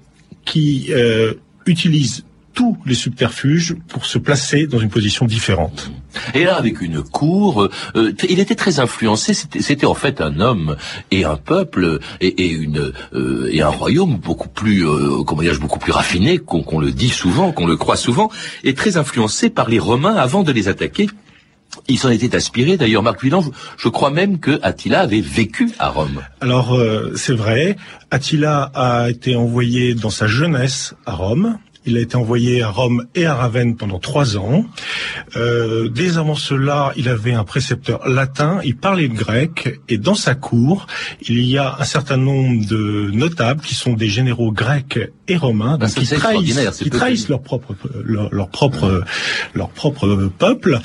qui 0.45 0.89
euh, 0.91 1.35
utilise 1.67 2.25
tous 2.55 2.79
les 2.87 2.95
subterfuges 2.95 3.75
pour 3.89 4.07
se 4.07 4.19
placer 4.19 4.67
dans 4.67 4.79
une 4.79 4.89
position 4.89 5.27
différente. 5.27 5.91
Et 6.33 6.45
là, 6.45 6.57
avec 6.57 6.81
une 6.81 7.03
cour, 7.03 7.69
euh, 7.97 8.13
il 8.29 8.39
était 8.39 8.55
très 8.55 8.79
influencé. 8.79 9.35
C'était 9.35 9.87
en 9.87 9.95
fait 9.95 10.21
un 10.21 10.41
homme 10.41 10.77
et 11.11 11.25
un 11.25 11.37
peuple 11.37 11.99
et, 12.21 12.49
une 12.49 12.93
euh, 13.13 13.51
et 13.51 13.61
un 13.61 13.69
royaume 13.69 14.17
beaucoup 14.17 14.49
plus, 14.49 14.87
euh, 14.87 15.25
comment 15.25 15.43
dire, 15.43 15.59
beaucoup 15.59 15.81
plus 15.81 15.93
raffiné 15.93 16.39
qu'on 16.39 16.79
le 16.79 16.93
dit 16.93 17.09
souvent, 17.09 17.51
qu'on 17.53 17.67
le 17.67 17.77
croit 17.77 17.97
souvent, 17.97 18.31
et 18.63 18.75
très 18.75 18.97
influencé 18.97 19.51
par 19.51 19.69
les 19.69 19.81
Romains 19.81 20.15
avant 20.15 20.45
de 20.45 20.53
les 20.53 20.69
attaquer. 20.69 21.09
Il 21.89 21.99
s'en 21.99 22.11
était 22.11 22.37
inspiré. 22.37 22.77
D'ailleurs, 22.77 23.03
Marc 23.03 23.21
Villan, 23.21 23.43
je, 23.77 23.89
crois 23.89 24.11
même 24.11 24.39
que 24.39 24.61
Attila 24.63 25.01
avait 25.01 25.21
vécu 25.21 25.73
à 25.81 25.89
Rome. 25.89 26.23
Alors, 26.41 26.81
c'est 27.17 27.35
vrai. 27.35 27.77
Attila 28.13 28.71
a 28.75 29.11
été 29.11 29.35
envoyé 29.35 29.95
dans 29.95 30.11
sa 30.11 30.29
jeunesse 30.29 30.95
à 31.05 31.15
Rome. 31.15 31.59
Il 31.87 31.97
a 31.97 32.01
été 32.01 32.17
envoyé 32.17 32.63
à 32.63 32.69
Rome 32.69 33.07
et 33.15 33.27
à 33.27 33.35
Ravenne 33.35 33.77
pendant 33.77 33.99
trois 33.99 34.37
ans. 34.39 34.65
Euh, 35.37 35.89
dès 35.89 36.17
avant 36.17 36.35
cela, 36.35 36.93
il 36.97 37.09
avait 37.09 37.35
un 37.35 37.45
précepteur 37.45 38.09
latin, 38.09 38.61
il 38.65 38.77
parlait 38.77 39.09
le 39.09 39.15
grec, 39.15 39.81
et 39.89 39.99
dans 39.99 40.15
sa 40.15 40.35
cour, 40.35 40.87
il 41.21 41.45
y 41.45 41.59
a 41.59 41.77
un 41.79 41.85
certain 41.85 42.17
nombre 42.17 42.67
de 42.67 43.11
notables 43.13 43.61
qui 43.61 43.75
sont 43.75 43.93
des 43.93 44.09
généraux 44.09 44.53
grecs 44.53 44.99
et 45.29 45.37
romains, 45.37 45.79
donc 45.79 45.91
qui 45.91 46.07
trahissent, 46.91 47.29
leur 47.29 47.41
propre 47.41 47.75
leur, 48.05 48.49
propre 48.49 49.05
leur 49.55 49.71
propre 49.71 50.31
peuple 50.39 50.81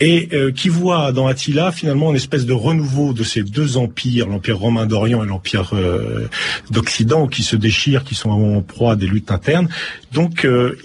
et 0.00 0.28
euh, 0.32 0.52
qui 0.52 0.68
voit 0.68 1.12
dans 1.12 1.26
Attila 1.26 1.72
finalement 1.72 2.10
une 2.10 2.16
espèce 2.16 2.44
de 2.44 2.52
renouveau 2.52 3.12
de 3.12 3.22
ces 3.22 3.42
deux 3.42 3.76
empires, 3.76 4.28
l'empire 4.28 4.58
romain 4.58 4.86
d'Orient 4.86 5.24
et 5.24 5.26
l'empire 5.26 5.70
euh, 5.72 6.28
d'Occident, 6.70 7.26
qui 7.26 7.42
se 7.42 7.56
déchirent, 7.56 8.04
qui 8.04 8.14
sont 8.14 8.30
en 8.30 8.60
proie 8.60 8.96
des 8.96 9.06
luttes 9.06 9.30
internes. 9.30 9.68
Donc 10.12 10.44
euh, 10.44 10.76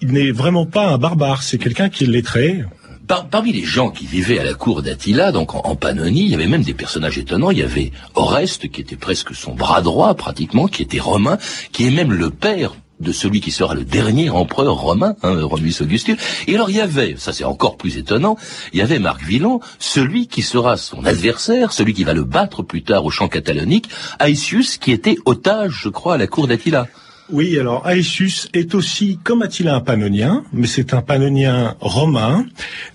il 0.00 0.12
n'est 0.12 0.30
vraiment 0.30 0.66
pas 0.66 0.88
un 0.88 0.98
barbare, 0.98 1.42
c'est 1.42 1.58
quelqu'un 1.58 1.88
qui 1.88 2.04
est 2.04 2.08
lettré. 2.08 2.64
Parmi 3.08 3.52
les 3.52 3.64
gens 3.64 3.90
qui 3.90 4.06
vivaient 4.06 4.38
à 4.38 4.44
la 4.44 4.54
cour 4.54 4.82
d'Attila, 4.82 5.32
donc 5.32 5.54
en, 5.54 5.76
Pannonie, 5.76 6.24
il 6.24 6.30
y 6.30 6.34
avait 6.34 6.46
même 6.46 6.62
des 6.62 6.74
personnages 6.74 7.18
étonnants. 7.18 7.50
Il 7.50 7.58
y 7.58 7.62
avait 7.62 7.92
Oreste, 8.14 8.70
qui 8.70 8.80
était 8.80 8.96
presque 8.96 9.34
son 9.34 9.54
bras 9.54 9.80
droit, 9.80 10.14
pratiquement, 10.14 10.68
qui 10.68 10.82
était 10.82 11.00
romain, 11.00 11.38
qui 11.72 11.86
est 11.86 11.90
même 11.90 12.12
le 12.12 12.30
père 12.30 12.74
de 13.00 13.12
celui 13.12 13.40
qui 13.40 13.52
sera 13.52 13.74
le 13.74 13.84
dernier 13.84 14.28
empereur 14.28 14.74
romain, 14.74 15.14
hein, 15.22 15.40
Romulus 15.42 15.80
Augustus. 15.80 16.16
Et 16.48 16.54
alors 16.56 16.68
il 16.68 16.76
y 16.76 16.80
avait, 16.80 17.14
ça 17.16 17.32
c'est 17.32 17.44
encore 17.44 17.76
plus 17.76 17.96
étonnant, 17.96 18.36
il 18.72 18.80
y 18.80 18.82
avait 18.82 18.98
Marc 18.98 19.22
Villon, 19.22 19.60
celui 19.78 20.26
qui 20.26 20.42
sera 20.42 20.76
son 20.76 21.04
adversaire, 21.04 21.72
celui 21.72 21.94
qui 21.94 22.02
va 22.02 22.12
le 22.12 22.24
battre 22.24 22.64
plus 22.64 22.82
tard 22.82 23.04
au 23.04 23.10
champ 23.10 23.28
catalonique, 23.28 23.88
Aetius, 24.18 24.78
qui 24.78 24.90
était 24.90 25.16
otage, 25.26 25.78
je 25.82 25.88
crois, 25.88 26.14
à 26.14 26.18
la 26.18 26.26
cour 26.26 26.48
d'Attila. 26.48 26.88
Oui, 27.30 27.58
alors 27.58 27.86
Aesius 27.86 28.48
est 28.54 28.74
aussi, 28.74 29.18
comme 29.22 29.42
a-t-il 29.42 29.68
un 29.68 29.80
pannonien, 29.80 30.44
mais 30.54 30.66
c'est 30.66 30.94
un 30.94 31.02
pannonien 31.02 31.76
romain. 31.78 32.46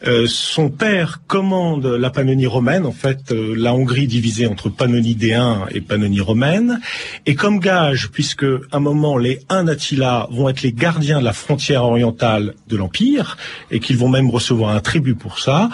Euh, 0.08 0.26
son 0.28 0.72
père 0.72 1.22
commande 1.28 1.86
la 1.86 2.10
Pannonie 2.10 2.48
romaine, 2.48 2.88
en 2.88 2.92
fait, 2.92 3.32
euh, 3.32 3.54
la 3.56 3.76
Hongrie 3.76 4.08
divisée 4.08 4.48
entre 4.48 4.70
Pannonie 4.70 5.14
des 5.14 5.34
Huns 5.34 5.68
et 5.70 5.82
Pannonie 5.82 6.20
romaine. 6.20 6.80
Et 7.28 7.36
comme 7.36 7.60
gage, 7.60 8.10
puisque 8.10 8.44
à 8.44 8.78
un 8.78 8.80
moment 8.80 9.20
les 9.20 9.40
Huns 9.50 9.66
d'Attila 9.66 10.28
vont 10.32 10.50
être 10.50 10.64
les 10.64 10.74
gardiens 10.74 11.20
de 11.20 11.26
la 11.26 11.34
frontière 11.34 11.84
orientale 11.84 12.56
de 12.68 12.76
l'Empire, 12.76 13.38
et 13.70 13.80
qu'ils 13.80 13.98
vont 13.98 14.10
même 14.10 14.32
recevoir 14.32 14.76
un 14.76 14.80
tribut 14.80 15.16
pour 15.16 15.38
ça, 15.38 15.70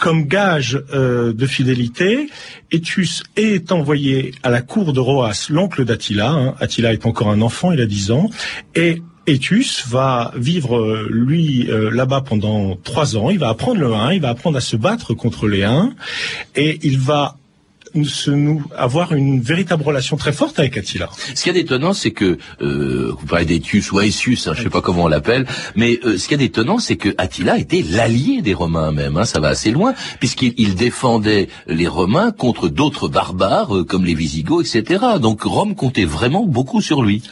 comme 0.00 0.26
gage 0.26 0.82
euh, 0.92 1.32
de 1.32 1.46
fidélité, 1.46 2.28
Étus 2.72 3.22
est 3.36 3.70
envoyé 3.70 4.32
à 4.42 4.50
la 4.50 4.62
cour 4.62 4.92
de 4.92 4.98
Roas, 4.98 5.46
l'oncle 5.50 5.84
d'Attila. 5.84 6.30
Hein. 6.30 6.54
Attila 6.58 6.92
est 6.92 7.06
encore 7.06 7.28
un 7.28 7.42
enfant, 7.42 7.70
il 7.70 7.80
a 7.80 7.86
10 7.86 8.10
ans, 8.10 8.28
et 8.74 9.02
Étus 9.26 9.84
va 9.86 10.32
vivre 10.34 10.78
euh, 10.78 11.06
lui 11.10 11.70
euh, 11.70 11.90
là-bas 11.90 12.22
pendant 12.22 12.76
trois 12.82 13.16
ans. 13.16 13.30
Il 13.30 13.38
va 13.38 13.50
apprendre 13.50 13.78
le 13.78 13.94
1, 13.94 14.14
il 14.14 14.22
va 14.22 14.30
apprendre 14.30 14.56
à 14.56 14.62
se 14.62 14.76
battre 14.76 15.14
contre 15.14 15.46
les 15.46 15.62
Huns, 15.62 15.92
et 16.56 16.80
il 16.82 16.98
va 16.98 17.36
nous, 17.94 18.62
avoir 18.76 19.12
une 19.12 19.40
véritable 19.40 19.82
relation 19.82 20.16
très 20.16 20.32
forte 20.32 20.58
avec 20.58 20.76
Attila. 20.76 21.08
Ce 21.34 21.42
qu'il 21.42 21.54
y 21.54 21.58
a 21.58 21.60
d'étonnant, 21.60 21.92
c'est 21.92 22.10
que 22.10 22.38
euh, 22.62 23.12
vous 23.18 23.26
parlez 23.26 23.44
d'Etius 23.44 23.92
ou 23.92 24.00
Aesius, 24.00 24.46
hein, 24.46 24.52
je 24.54 24.62
sais 24.62 24.70
pas 24.70 24.80
comment 24.80 25.04
on 25.04 25.08
l'appelle, 25.08 25.46
mais 25.76 25.98
euh, 26.04 26.16
ce 26.16 26.28
qu'il 26.28 26.40
y 26.40 26.44
a 26.44 26.46
d'étonnant, 26.46 26.78
c'est 26.78 26.96
que 26.96 27.14
Attila 27.18 27.58
était 27.58 27.84
l'allié 27.88 28.42
des 28.42 28.54
Romains 28.54 28.92
même. 28.92 29.16
Hein, 29.16 29.24
ça 29.24 29.40
va 29.40 29.48
assez 29.48 29.70
loin, 29.70 29.94
puisqu'il 30.18 30.74
défendait 30.74 31.48
les 31.66 31.88
Romains 31.88 32.32
contre 32.32 32.68
d'autres 32.68 33.08
barbares 33.08 33.76
euh, 33.76 33.84
comme 33.84 34.04
les 34.04 34.14
Visigoths, 34.14 34.74
etc. 34.74 35.04
Donc 35.20 35.42
Rome 35.42 35.74
comptait 35.74 36.04
vraiment 36.04 36.46
beaucoup 36.46 36.80
sur 36.80 37.02
lui. 37.02 37.22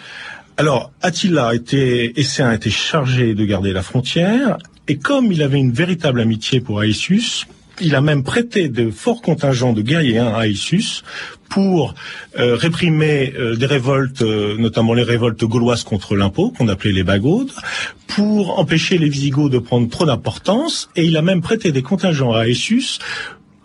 Alors 0.57 0.91
Attila 1.03 1.55
était, 1.55 2.13
Esséen 2.17 2.51
était 2.53 2.71
chargé 2.71 3.35
de 3.35 3.45
garder 3.45 3.73
la 3.73 3.83
frontière, 3.83 4.59
et 4.89 4.97
comme 4.97 5.31
il 5.31 5.43
avait 5.43 5.59
une 5.59 5.73
véritable 5.73 6.21
amitié 6.21 6.61
pour 6.61 6.83
Aesius, 6.83 7.47
il 7.81 7.95
a 7.95 8.01
même 8.01 8.23
prêté 8.23 8.69
de 8.69 8.91
forts 8.91 9.23
contingents 9.23 9.73
de 9.73 9.83
guerriers 9.83 10.19
à 10.19 10.37
Aïsus 10.37 11.03
pour 11.49 11.95
euh, 12.39 12.57
réprimer 12.57 13.33
euh, 13.39 13.57
des 13.57 13.67
révoltes, 13.67 14.23
euh, 14.23 14.57
notamment 14.59 14.95
les 14.95 15.03
révoltes 15.03 15.43
gauloises 15.45 15.85
contre 15.85 16.15
l'impôt, 16.15 16.51
qu'on 16.51 16.69
appelait 16.69 16.93
les 16.93 17.05
bagaudes, 17.05 17.51
pour 18.07 18.59
empêcher 18.59 18.99
les 18.99 19.09
Visigoths 19.09 19.53
de 19.53 19.59
prendre 19.59 19.89
trop 19.89 20.05
d'importance, 20.05 20.91
et 20.97 21.05
il 21.05 21.17
a 21.17 21.23
même 21.23 21.41
prêté 21.41 21.73
des 21.73 21.83
contingents 21.83 22.33
à 22.33 22.41
Aïsus 22.41 22.99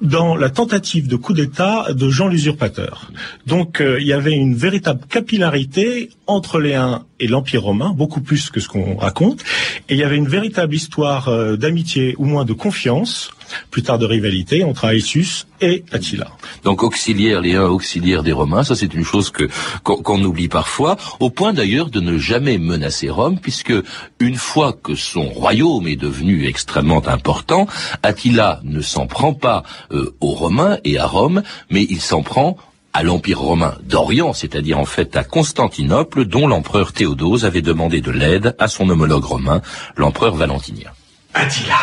dans 0.02 0.36
la 0.36 0.50
tentative 0.50 1.08
de 1.08 1.16
coup 1.16 1.34
d'État 1.34 1.88
de 1.94 2.10
Jean 2.10 2.28
l'usurpateur. 2.28 3.10
Donc 3.48 3.82
il 3.82 4.06
y 4.06 4.12
avait 4.12 4.34
une 4.34 4.54
véritable 4.54 5.06
capillarité 5.08 6.10
entre 6.28 6.60
les 6.60 6.74
uns 6.74 7.06
et 7.20 7.28
l'Empire 7.28 7.64
romain, 7.64 7.94
beaucoup 7.96 8.22
plus 8.22 8.50
que 8.50 8.60
ce 8.60 8.68
qu'on 8.68 8.96
raconte, 8.96 9.42
et 9.90 9.94
il 9.94 9.98
y 9.98 10.04
avait 10.04 10.18
une 10.18 10.28
véritable 10.28 10.74
histoire 10.76 11.58
d'amitié 11.58 12.16
ou 12.18 12.26
moins 12.26 12.46
de 12.46 12.54
confiance 12.54 13.32
plus 13.72 13.84
tard 13.84 13.98
de 13.98 14.06
rivalité 14.06 14.64
entre 14.64 14.86
Aesius 14.86 15.48
et 15.62 15.84
Attila. 15.92 16.28
Donc 16.64 16.84
auxiliaires, 16.84 17.42
les 17.42 17.56
uns 17.56 17.66
auxiliaires 17.66 18.24
des 18.24 18.32
Romains, 18.32 18.64
ça 18.64 18.76
c'est 18.76 18.94
une 18.94 19.04
chose 19.04 19.30
que 19.30 19.50
qu'on 19.84 20.24
oublie 20.24 20.48
parfois, 20.48 20.98
au 21.20 21.30
point 21.30 21.54
d'ailleurs 21.54 21.90
de 21.90 22.00
ne 22.00 22.18
jamais 22.18 22.58
menacer 22.58 23.10
Rome, 23.10 23.40
puisque 23.40 23.74
une 24.20 24.36
fois 24.36 24.74
que 24.74 24.96
son 24.96 25.24
royaume 25.24 25.88
est 25.88 25.96
devenu 25.96 26.48
extrêmement 26.48 27.06
important, 27.08 27.68
Attila 28.02 28.62
ne 28.64 28.82
s'en 28.82 29.08
prend 29.08 29.34
pas 29.34 29.64
euh, 29.92 30.16
aux 30.20 30.32
Romains 30.32 30.78
et 30.84 30.98
à 30.98 31.06
Rome, 31.06 31.44
mais 31.70 31.86
il 31.90 32.02
s'en 32.02 32.24
prend 32.24 32.58
à 32.94 33.04
l'Empire 33.04 33.40
romain 33.40 33.76
d'Orient, 33.84 34.34
c'est-à-dire 34.34 34.80
en 34.80 34.86
fait 34.86 35.16
à 35.16 35.24
Constantinople, 35.24 36.26
dont 36.26 36.48
l'empereur 36.48 36.94
Théodose 36.94 37.46
avait 37.46 37.62
demandé 37.62 38.02
de 38.02 38.12
l'aide 38.12 38.56
à 38.60 38.68
son 38.68 38.90
homologue 38.90 39.24
romain, 39.24 39.62
l'empereur 39.98 40.36
Valentinien. 40.36 40.92
Attila 41.34 41.76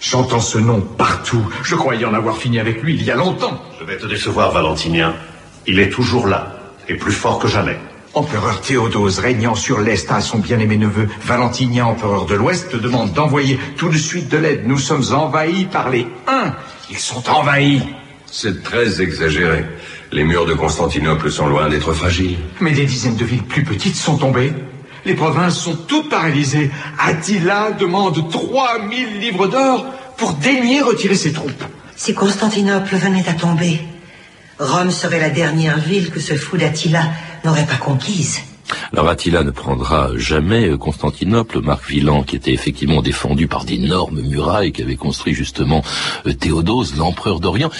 J'entends 0.00 0.40
ce 0.40 0.58
nom 0.58 0.82
partout. 0.82 1.48
Je 1.62 1.76
croyais 1.76 2.04
en 2.04 2.12
avoir 2.12 2.36
fini 2.36 2.58
avec 2.58 2.82
lui 2.82 2.94
il 2.94 3.02
y 3.04 3.10
a 3.10 3.14
longtemps. 3.14 3.58
Je 3.80 3.84
vais 3.84 3.96
te 3.96 4.06
décevoir, 4.06 4.52
Valentinien. 4.52 5.14
Il 5.66 5.78
est 5.78 5.88
toujours 5.88 6.26
là, 6.26 6.58
et 6.88 6.94
plus 6.94 7.12
fort 7.12 7.38
que 7.38 7.48
jamais. 7.48 7.78
Empereur 8.12 8.60
Théodose, 8.60 9.18
régnant 9.18 9.54
sur 9.54 9.80
l'Est 9.80 10.10
à 10.12 10.20
son 10.20 10.38
bien-aimé 10.38 10.76
neveu, 10.76 11.08
Valentinien, 11.22 11.86
empereur 11.86 12.26
de 12.26 12.34
l'Ouest, 12.34 12.70
te 12.70 12.76
demande 12.76 13.12
d'envoyer 13.12 13.58
tout 13.76 13.88
de 13.88 13.96
suite 13.96 14.28
de 14.28 14.36
l'aide. 14.36 14.68
Nous 14.68 14.78
sommes 14.78 15.14
envahis 15.14 15.64
par 15.64 15.88
les 15.88 16.06
Huns. 16.28 16.52
Ils 16.90 16.98
sont 16.98 17.28
envahis. 17.30 17.82
C'est 18.26 18.62
très 18.62 19.00
exagéré. 19.00 19.64
Les 20.12 20.24
murs 20.24 20.46
de 20.46 20.54
Constantinople 20.54 21.30
sont 21.30 21.46
loin 21.46 21.68
d'être 21.68 21.92
fragiles. 21.92 22.38
Mais 22.60 22.72
des 22.72 22.86
dizaines 22.86 23.16
de 23.16 23.24
villes 23.24 23.42
plus 23.42 23.64
petites 23.64 23.96
sont 23.96 24.16
tombées. 24.16 24.52
Les 25.04 25.14
provinces 25.14 25.58
sont 25.58 25.76
toutes 25.88 26.08
paralysées. 26.08 26.70
Attila 26.98 27.72
demande 27.72 28.30
3000 28.30 29.20
livres 29.20 29.48
d'or 29.48 29.86
pour 30.16 30.34
daigner 30.34 30.80
retirer 30.80 31.16
ses 31.16 31.32
troupes. 31.32 31.64
Si 31.96 32.14
Constantinople 32.14 32.96
venait 32.96 33.28
à 33.28 33.34
tomber, 33.34 33.80
Rome 34.58 34.90
serait 34.90 35.20
la 35.20 35.30
dernière 35.30 35.78
ville 35.78 36.10
que 36.10 36.20
ce 36.20 36.34
fou 36.34 36.56
d'Attila 36.56 37.02
n'aurait 37.44 37.66
pas 37.66 37.76
conquise. 37.76 38.40
Alors 38.92 39.08
Attila 39.08 39.42
ne 39.42 39.50
prendra 39.50 40.10
jamais 40.16 40.68
euh, 40.68 40.76
Constantinople, 40.76 41.60
Marc 41.60 41.88
Villan, 41.88 42.22
qui 42.22 42.36
était 42.36 42.52
effectivement 42.52 43.02
défendu 43.02 43.48
par 43.48 43.64
d'énormes 43.64 44.20
murailles 44.20 44.72
qu'avait 44.72 44.96
construit 44.96 45.34
justement 45.34 45.82
euh, 46.26 46.32
Théodose, 46.32 46.96
l'empereur 46.96 47.40
d'Orient. 47.40 47.70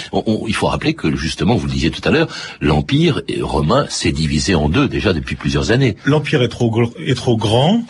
il 0.47 0.55
faut 0.55 0.67
rappeler 0.67 0.95
que 0.95 1.15
justement, 1.17 1.55
vous 1.57 1.67
le 1.67 1.73
disiez 1.73 1.91
tout 1.91 2.07
à 2.07 2.11
l'heure, 2.11 2.29
l'empire 2.61 3.23
romain 3.41 3.87
s'est 3.89 4.13
divisé 4.13 4.55
en 4.55 4.69
deux 4.69 4.89
déjà 4.89 5.13
depuis 5.13 5.37
plusieurs 5.37 5.71
années. 5.71 5.97
L'empire 6.05 6.43
est 6.43 6.49
trop, 6.49 6.71
grand, 7.37 7.85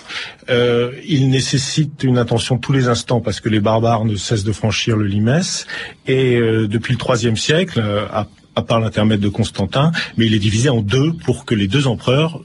euh, 0.51 0.93
il 1.07 1.31
nécessite 1.31 2.03
une 2.05 2.19
attention 2.19 2.59
tous 2.59 2.73
les 2.73 2.89
instants 2.89 3.21
parce 3.21 3.41
que 3.41 3.49
les 3.49 3.61
barbares 3.61 4.05
ne 4.05 4.17
cessent 4.17 4.45
de 4.45 4.53
franchir 4.53 4.97
le 4.97 5.07
Limès, 5.07 5.67
et 6.07 6.37
depuis 6.37 6.95
le 6.95 7.17
IIIe 7.17 7.37
siècle, 7.37 7.81
à, 8.13 8.27
à 8.57 8.63
part 8.63 8.81
l'intermède 8.81 9.21
de 9.21 9.29
Constantin, 9.29 9.93
mais 10.17 10.27
il 10.27 10.35
est 10.35 10.39
divisé 10.39 10.69
en 10.69 10.81
deux 10.81 11.13
pour 11.13 11.45
que 11.45 11.55
les 11.55 11.67
deux 11.67 11.87
empereurs 11.87 12.41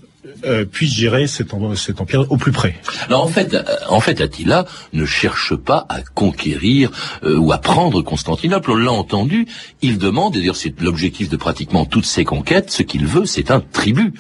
euh, 0.46 0.66
puisse 0.66 0.94
gérer 0.94 1.28
cet, 1.28 1.54
empire 1.54 2.26
au 2.30 2.38
plus 2.38 2.52
près. 2.52 2.76
Alors 3.08 3.24
en 3.24 3.28
fait, 3.28 3.54
euh, 3.54 3.64
en 3.90 4.00
fait, 4.00 4.22
Attila 4.22 4.66
ne 4.94 5.06
cherche 5.06 5.56
pas 5.56 5.86
à 5.90 6.02
conquérir 6.02 6.92
euh, 7.24 7.38
ou 7.38 7.52
à 7.52 7.58
prendre 7.58 8.02
Constantinople. 8.02 8.72
On 8.72 8.76
l'a 8.76 8.92
entendu. 8.92 9.48
Il 9.82 9.98
demande, 9.98 10.36
et 10.36 10.40
d'ailleurs 10.40 10.56
c'est 10.56 10.80
l'objectif 10.82 11.30
de 11.30 11.38
pratiquement 11.38 11.86
toutes 11.86 12.06
ses 12.06 12.26
conquêtes. 12.26 12.72
Ce 12.72 12.84
qu'il 12.84 13.06
veut, 13.06 13.26
c'est 13.26 13.52
un 13.52 13.60
tribut. 13.60 14.14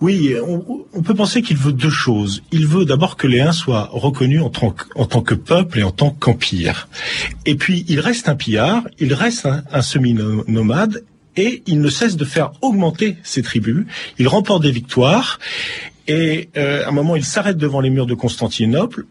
Oui, 0.00 0.32
on, 0.94 1.02
peut 1.02 1.14
penser 1.14 1.42
qu'il 1.42 1.56
veut 1.56 1.72
deux 1.72 1.90
choses. 1.90 2.42
Il 2.52 2.68
veut 2.68 2.84
d'abord 2.84 3.16
que 3.16 3.26
les 3.26 3.40
Huns 3.40 3.52
soient 3.52 3.88
reconnus 3.92 4.42
en 4.42 4.48
tant, 4.48 4.70
que, 4.70 4.84
en 4.94 5.06
tant 5.06 5.22
que 5.22 5.34
peuple 5.34 5.80
et 5.80 5.82
en 5.82 5.90
tant 5.90 6.10
qu'empire. 6.10 6.88
Et 7.46 7.56
puis, 7.56 7.84
il 7.88 7.98
reste 7.98 8.28
un 8.28 8.36
pillard, 8.36 8.84
il 9.00 9.12
reste 9.12 9.48
un, 9.72 9.82
semi-nomade, 9.82 11.02
et 11.38 11.62
il 11.66 11.80
ne 11.80 11.88
cesse 11.88 12.16
de 12.16 12.24
faire 12.24 12.50
augmenter 12.62 13.16
ses 13.22 13.42
tribus. 13.42 13.86
Il 14.18 14.26
remporte 14.26 14.62
des 14.62 14.72
victoires, 14.72 15.38
et 16.08 16.50
euh, 16.56 16.84
à 16.84 16.88
un 16.88 16.90
moment, 16.90 17.14
il 17.14 17.24
s'arrête 17.24 17.56
devant 17.56 17.80
les 17.80 17.90
murs 17.90 18.06
de 18.06 18.14
Constantinople, 18.14 19.06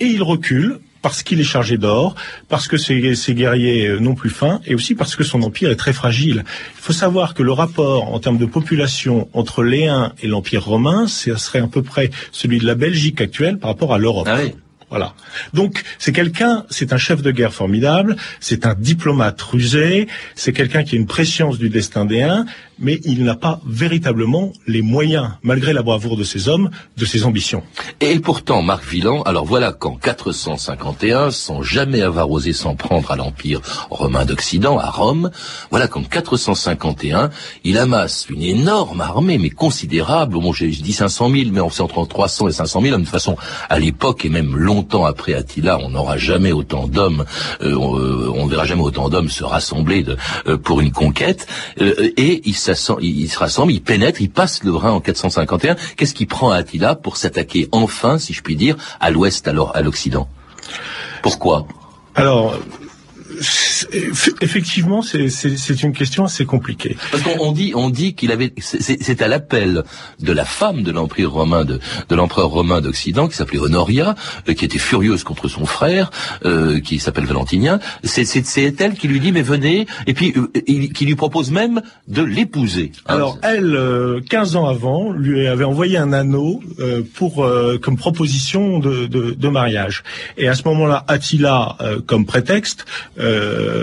et 0.00 0.06
il 0.06 0.22
recule 0.22 0.80
parce 1.00 1.22
qu'il 1.22 1.38
est 1.38 1.44
chargé 1.44 1.76
d'or, 1.76 2.16
parce 2.48 2.66
que 2.66 2.76
ses, 2.76 2.98
guerriers 3.34 3.86
euh, 3.86 4.00
n'ont 4.00 4.14
plus 4.14 4.30
faim, 4.30 4.60
et 4.66 4.74
aussi 4.74 4.96
parce 4.96 5.14
que 5.14 5.22
son 5.22 5.42
empire 5.42 5.70
est 5.70 5.76
très 5.76 5.92
fragile. 5.92 6.44
Il 6.76 6.80
faut 6.80 6.94
savoir 6.94 7.34
que 7.34 7.44
le 7.44 7.52
rapport 7.52 8.12
en 8.12 8.18
termes 8.18 8.38
de 8.38 8.46
population 8.46 9.28
entre 9.32 9.62
les 9.62 9.86
Huns 9.86 10.12
et 10.22 10.26
l'empire 10.26 10.64
romain, 10.64 11.06
ce 11.06 11.36
serait 11.36 11.60
à 11.60 11.68
peu 11.68 11.82
près 11.82 12.10
celui 12.32 12.58
de 12.58 12.66
la 12.66 12.74
Belgique 12.74 13.20
actuelle 13.20 13.58
par 13.58 13.70
rapport 13.70 13.94
à 13.94 13.98
l'Europe. 13.98 14.26
Ah 14.28 14.40
voilà. 14.94 15.12
Donc 15.54 15.82
c'est 15.98 16.12
quelqu'un, 16.12 16.64
c'est 16.70 16.92
un 16.92 16.98
chef 16.98 17.20
de 17.20 17.32
guerre 17.32 17.52
formidable, 17.52 18.14
c'est 18.38 18.64
un 18.64 18.74
diplomate 18.74 19.42
rusé, 19.42 20.06
c'est 20.36 20.52
quelqu'un 20.52 20.84
qui 20.84 20.94
a 20.94 20.98
une 21.00 21.08
préscience 21.08 21.58
du 21.58 21.68
destin 21.68 22.04
des 22.04 22.22
Huns, 22.22 22.46
mais 22.78 23.00
il 23.04 23.24
n'a 23.24 23.34
pas 23.34 23.60
véritablement 23.66 24.52
les 24.68 24.82
moyens, 24.82 25.30
malgré 25.42 25.72
la 25.72 25.82
bravoure 25.82 26.16
de 26.16 26.22
ses 26.22 26.48
hommes, 26.48 26.70
de 26.96 27.04
ses 27.04 27.24
ambitions. 27.24 27.64
Et 28.00 28.20
pourtant, 28.20 28.62
Marc 28.62 28.84
Villan, 28.84 29.22
alors 29.22 29.44
voilà 29.44 29.72
qu'en 29.72 29.96
451, 29.96 31.32
sans 31.32 31.62
jamais 31.62 32.00
avoir 32.00 32.30
osé 32.30 32.52
s'en 32.52 32.76
prendre 32.76 33.10
à 33.10 33.16
l'Empire 33.16 33.60
romain 33.90 34.24
d'Occident, 34.24 34.78
à 34.78 34.90
Rome, 34.90 35.32
voilà 35.70 35.88
qu'en 35.88 36.04
451, 36.04 37.30
il 37.64 37.78
amasse 37.78 38.26
une 38.30 38.42
énorme 38.42 39.00
armée, 39.00 39.38
mais 39.38 39.50
considérable, 39.50 40.34
bon 40.34 40.52
j'ai 40.52 40.68
dit 40.68 40.92
500 40.92 41.30
000, 41.30 41.50
mais 41.52 41.60
on 41.60 41.70
sait 41.70 41.82
entre 41.82 42.06
300 42.06 42.48
et 42.48 42.52
500 42.52 42.80
000, 42.80 42.96
de 42.96 43.02
toute 43.02 43.10
façon, 43.10 43.36
à 43.68 43.80
l'époque 43.80 44.24
et 44.24 44.28
même 44.28 44.56
longtemps, 44.56 44.83
longtemps 44.84 45.06
après 45.06 45.32
Attila, 45.32 45.78
on 45.78 45.90
n'aura 45.90 46.18
jamais 46.18 46.52
autant 46.52 46.86
d'hommes, 46.86 47.24
euh, 47.62 47.70
euh, 47.70 48.30
on, 48.34 48.46
verra 48.46 48.66
jamais 48.66 48.82
autant 48.82 49.08
d'hommes 49.08 49.30
se 49.30 49.42
rassembler 49.42 50.04
euh, 50.46 50.58
pour 50.58 50.82
une 50.82 50.92
conquête. 50.92 51.46
et 51.78 52.42
il, 52.44 52.54
il, 53.00 53.28
se 53.30 53.38
rassemble, 53.38 53.72
il 53.72 53.80
pénètre, 53.80 54.20
il 54.20 54.30
passe 54.30 54.62
le 54.62 54.74
Rhin 54.74 54.90
en 54.90 55.00
451. 55.00 55.76
Qu'est-ce 55.96 56.12
qui 56.12 56.26
prend 56.26 56.50
Attila 56.50 56.96
pour 56.96 57.16
s'attaquer 57.16 57.66
enfin, 57.72 58.18
si 58.18 58.34
je 58.34 58.42
puis 58.42 58.56
dire, 58.56 58.76
à 59.00 59.10
l'ouest, 59.10 59.48
alors 59.48 59.74
à 59.74 59.80
l'Occident? 59.80 60.28
Pourquoi? 61.22 61.66
Alors, 62.14 62.54
Effectivement, 64.40 65.02
c'est 65.02 65.82
une 65.82 65.92
question 65.92 66.24
assez 66.24 66.44
compliquée. 66.44 66.96
Parce 67.10 67.22
qu'on 67.22 67.52
dit, 67.52 67.72
on 67.74 67.90
dit 67.90 68.14
qu'il 68.14 68.32
avait, 68.32 68.52
c'est 68.58 69.22
à 69.22 69.28
l'appel 69.28 69.84
de 70.20 70.32
la 70.32 70.44
femme 70.44 70.82
de 70.82 70.90
l'empire 70.90 71.32
romain 71.32 71.64
de, 71.64 71.80
de 72.08 72.14
l'empereur 72.14 72.50
romain 72.50 72.80
d'Occident 72.80 73.28
qui 73.28 73.36
s'appelait 73.36 73.58
Honoria, 73.58 74.14
euh, 74.48 74.54
qui 74.54 74.64
était 74.64 74.78
furieuse 74.78 75.24
contre 75.24 75.48
son 75.48 75.66
frère, 75.66 76.10
euh, 76.44 76.80
qui 76.80 76.98
s'appelle 76.98 77.24
Valentinien. 77.24 77.80
C'est 78.02 78.80
elle 78.80 78.94
qui 78.94 79.08
lui 79.08 79.20
dit 79.20 79.32
mais 79.32 79.42
venez, 79.42 79.86
et 80.06 80.14
puis 80.14 80.34
euh, 80.36 80.88
qui 80.88 81.04
lui 81.04 81.14
propose 81.14 81.50
même 81.50 81.82
de 82.08 82.22
l'épouser. 82.22 82.92
Hein. 83.06 83.14
Alors 83.14 83.38
elle, 83.42 84.22
15 84.28 84.56
ans 84.56 84.66
avant, 84.66 85.12
lui 85.12 85.46
avait 85.46 85.64
envoyé 85.64 85.98
un 85.98 86.12
anneau 86.12 86.62
pour 87.14 87.48
comme 87.82 87.96
proposition 87.96 88.78
de, 88.78 89.06
de, 89.06 89.32
de, 89.32 89.48
mariage. 89.48 90.02
Et 90.36 90.48
à 90.48 90.54
ce 90.54 90.62
moment-là, 90.68 91.04
Attila, 91.08 91.76
comme 92.06 92.26
prétexte, 92.26 92.84
euh, 93.18 93.73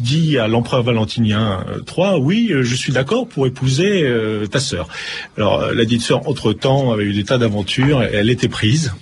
dit 0.00 0.38
à 0.38 0.48
l'empereur 0.48 0.82
Valentinien 0.82 1.64
III, 1.86 2.20
oui, 2.20 2.50
je 2.50 2.74
suis 2.74 2.92
d'accord 2.92 3.28
pour 3.28 3.46
épouser 3.46 4.02
euh, 4.02 4.46
ta 4.46 4.60
sœur. 4.60 4.88
Alors 5.36 5.72
la 5.72 5.84
dite 5.84 6.02
sœur, 6.02 6.28
entre-temps, 6.28 6.92
avait 6.92 7.04
eu 7.04 7.12
des 7.12 7.24
tas 7.24 7.38
d'aventures, 7.38 8.02
elle 8.02 8.30
était 8.30 8.48
prise. 8.48 8.92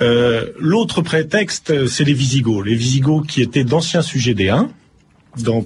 Euh, 0.00 0.46
l'autre 0.58 1.02
prétexte, 1.02 1.86
c'est 1.86 2.04
les 2.04 2.12
Visigoths. 2.12 2.66
Les 2.66 2.74
Visigoths 2.74 3.26
qui 3.26 3.42
étaient 3.42 3.64
d'anciens 3.64 4.02
sujets 4.02 4.34
des 4.34 4.48
Huns, 4.48 4.70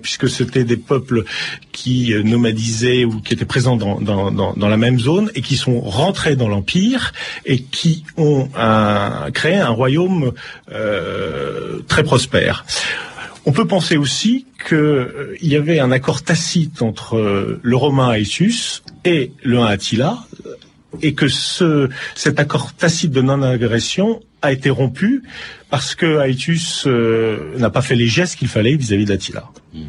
puisque 0.01 0.29
c'était 0.29 0.65
des 0.65 0.77
peuples 0.77 1.25
qui 1.73 2.13
euh, 2.13 2.23
nomadisaient 2.23 3.05
ou 3.05 3.21
qui 3.21 3.35
étaient 3.35 3.45
présents 3.45 3.77
dans, 3.77 4.01
dans, 4.01 4.69
la 4.69 4.77
même 4.77 4.99
zone 4.99 5.31
et 5.35 5.43
qui 5.43 5.57
sont 5.57 5.81
rentrés 5.81 6.37
dans 6.37 6.49
l'empire 6.49 7.13
et 7.45 7.63
qui 7.63 8.05
ont 8.17 8.49
créé 9.33 9.57
un 9.57 9.69
royaume 9.69 10.33
euh, 10.71 11.81
très 11.89 12.03
prospère. 12.03 12.65
On 13.45 13.53
peut 13.53 13.67
penser 13.67 13.97
aussi 13.97 14.47
qu'il 14.69 14.77
euh, 14.77 15.37
y 15.43 15.57
avait 15.57 15.81
un 15.81 15.91
accord 15.91 16.23
tacite 16.23 16.81
entre 16.81 17.59
le 17.61 17.77
romain 17.77 18.13
Aetius 18.13 18.85
et 19.05 19.33
le 19.43 19.61
Attila, 19.61 20.19
et 21.01 21.15
que 21.15 21.29
ce, 21.29 21.89
cet 22.15 22.39
accord 22.39 22.75
tacite 22.75 23.13
de 23.13 23.23
non-agression 23.23 24.21
a 24.43 24.53
été 24.53 24.71
rompu 24.71 25.23
parce 25.71 25.95
que 25.95 26.29
Aetius 26.29 26.85
euh, 26.87 27.57
n'a 27.59 27.71
pas 27.71 27.83
fait 27.83 27.95
les 27.95 28.09
gestes 28.09 28.37
qu'il 28.37 28.49
fallait 28.49 28.77
vis-à-vis 28.77 29.07
d'Attila. 29.07 29.45
Hmm. 29.73 29.85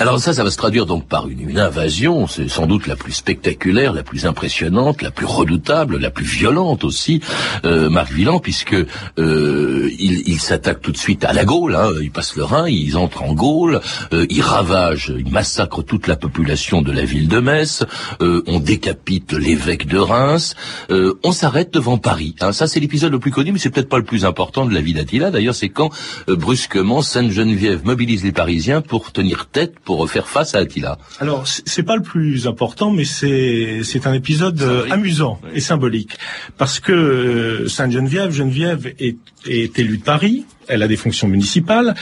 Alors 0.00 0.18
ça, 0.18 0.32
ça 0.32 0.42
va 0.42 0.50
se 0.50 0.56
traduire 0.56 0.86
donc 0.86 1.06
par 1.06 1.28
une, 1.28 1.58
invasion, 1.58 2.26
c'est 2.26 2.48
sans 2.48 2.66
doute 2.66 2.86
la 2.86 2.96
plus 2.96 3.12
spectaculaire, 3.12 3.92
la 3.92 4.02
plus 4.02 4.24
impressionnante, 4.24 5.02
la 5.02 5.10
plus 5.10 5.26
redoutable, 5.26 5.98
la 5.98 6.10
plus 6.10 6.24
violente 6.24 6.84
aussi, 6.84 7.20
euh, 7.66 7.90
Marc 7.90 8.10
Villan, 8.10 8.38
puisque 8.38 8.72
euh, 8.72 9.90
il, 9.98 10.26
il 10.26 10.40
s'attaque 10.40 10.80
tout 10.80 10.92
de 10.92 10.96
suite 10.96 11.22
à 11.22 11.34
la 11.34 11.44
Gaule, 11.44 11.76
hein, 11.76 11.90
ils 12.00 12.10
passent 12.10 12.34
le 12.34 12.44
Rhin, 12.44 12.66
ils 12.66 12.96
entrent 12.96 13.24
en 13.24 13.34
Gaule, 13.34 13.82
euh, 14.14 14.24
ils 14.30 14.40
ravagent, 14.40 15.12
ils 15.18 15.30
massacrent 15.30 15.84
toute 15.84 16.06
la 16.06 16.16
population 16.16 16.80
de 16.80 16.92
la 16.92 17.04
ville 17.04 17.28
de 17.28 17.40
Metz, 17.40 17.84
euh, 18.22 18.42
on 18.46 18.58
décapite 18.58 19.34
l'évêque 19.34 19.86
de 19.86 19.98
Reims, 19.98 20.56
euh, 20.90 21.20
on 21.24 21.32
s'arrête 21.32 21.74
devant 21.74 21.98
Paris. 21.98 22.36
Hein. 22.40 22.52
Ça, 22.52 22.66
c'est 22.68 22.80
l'épisode 22.80 23.12
le 23.12 23.18
plus 23.18 23.32
connu, 23.32 23.52
mais 23.52 23.58
c'est 23.58 23.68
peut-être 23.68 23.90
pas 23.90 23.98
le 23.98 24.04
plus 24.04 24.24
important 24.24 24.64
de 24.64 24.72
la 24.72 24.80
vie 24.80 24.94
d'Attila. 24.94 25.30
D'ailleurs, 25.30 25.54
c'est 25.54 25.68
quand 25.68 25.90
brusquement 26.26 27.02
Sainte-Geneviève 27.02 27.84
mobilise 27.84 28.24
les 28.24 28.32
Parisiens 28.32 28.80
pour 28.80 29.12
tenir 29.12 29.44
tête 29.44 29.74
faire 30.06 30.28
face 30.28 30.54
à 30.54 30.58
Attila 30.58 30.98
Alors, 31.20 31.46
c'est 31.46 31.82
pas 31.82 31.96
le 31.96 32.02
plus 32.02 32.46
important, 32.46 32.90
mais 32.90 33.04
c'est 33.04 33.80
c'est 33.84 34.06
un 34.06 34.14
épisode 34.14 34.60
euh, 34.62 34.86
amusant 34.90 35.40
et 35.54 35.60
symbolique 35.60 36.16
parce 36.58 36.80
que 36.80 36.92
euh, 36.92 37.68
Sainte 37.68 37.92
Geneviève, 37.92 38.30
Geneviève 38.30 38.92
est, 38.98 39.16
est 39.46 39.78
élue 39.78 39.98
de 39.98 40.02
Paris, 40.02 40.44
elle 40.68 40.82
a 40.82 40.88
des 40.88 40.96
fonctions 40.96 41.28
municipales 41.28 41.94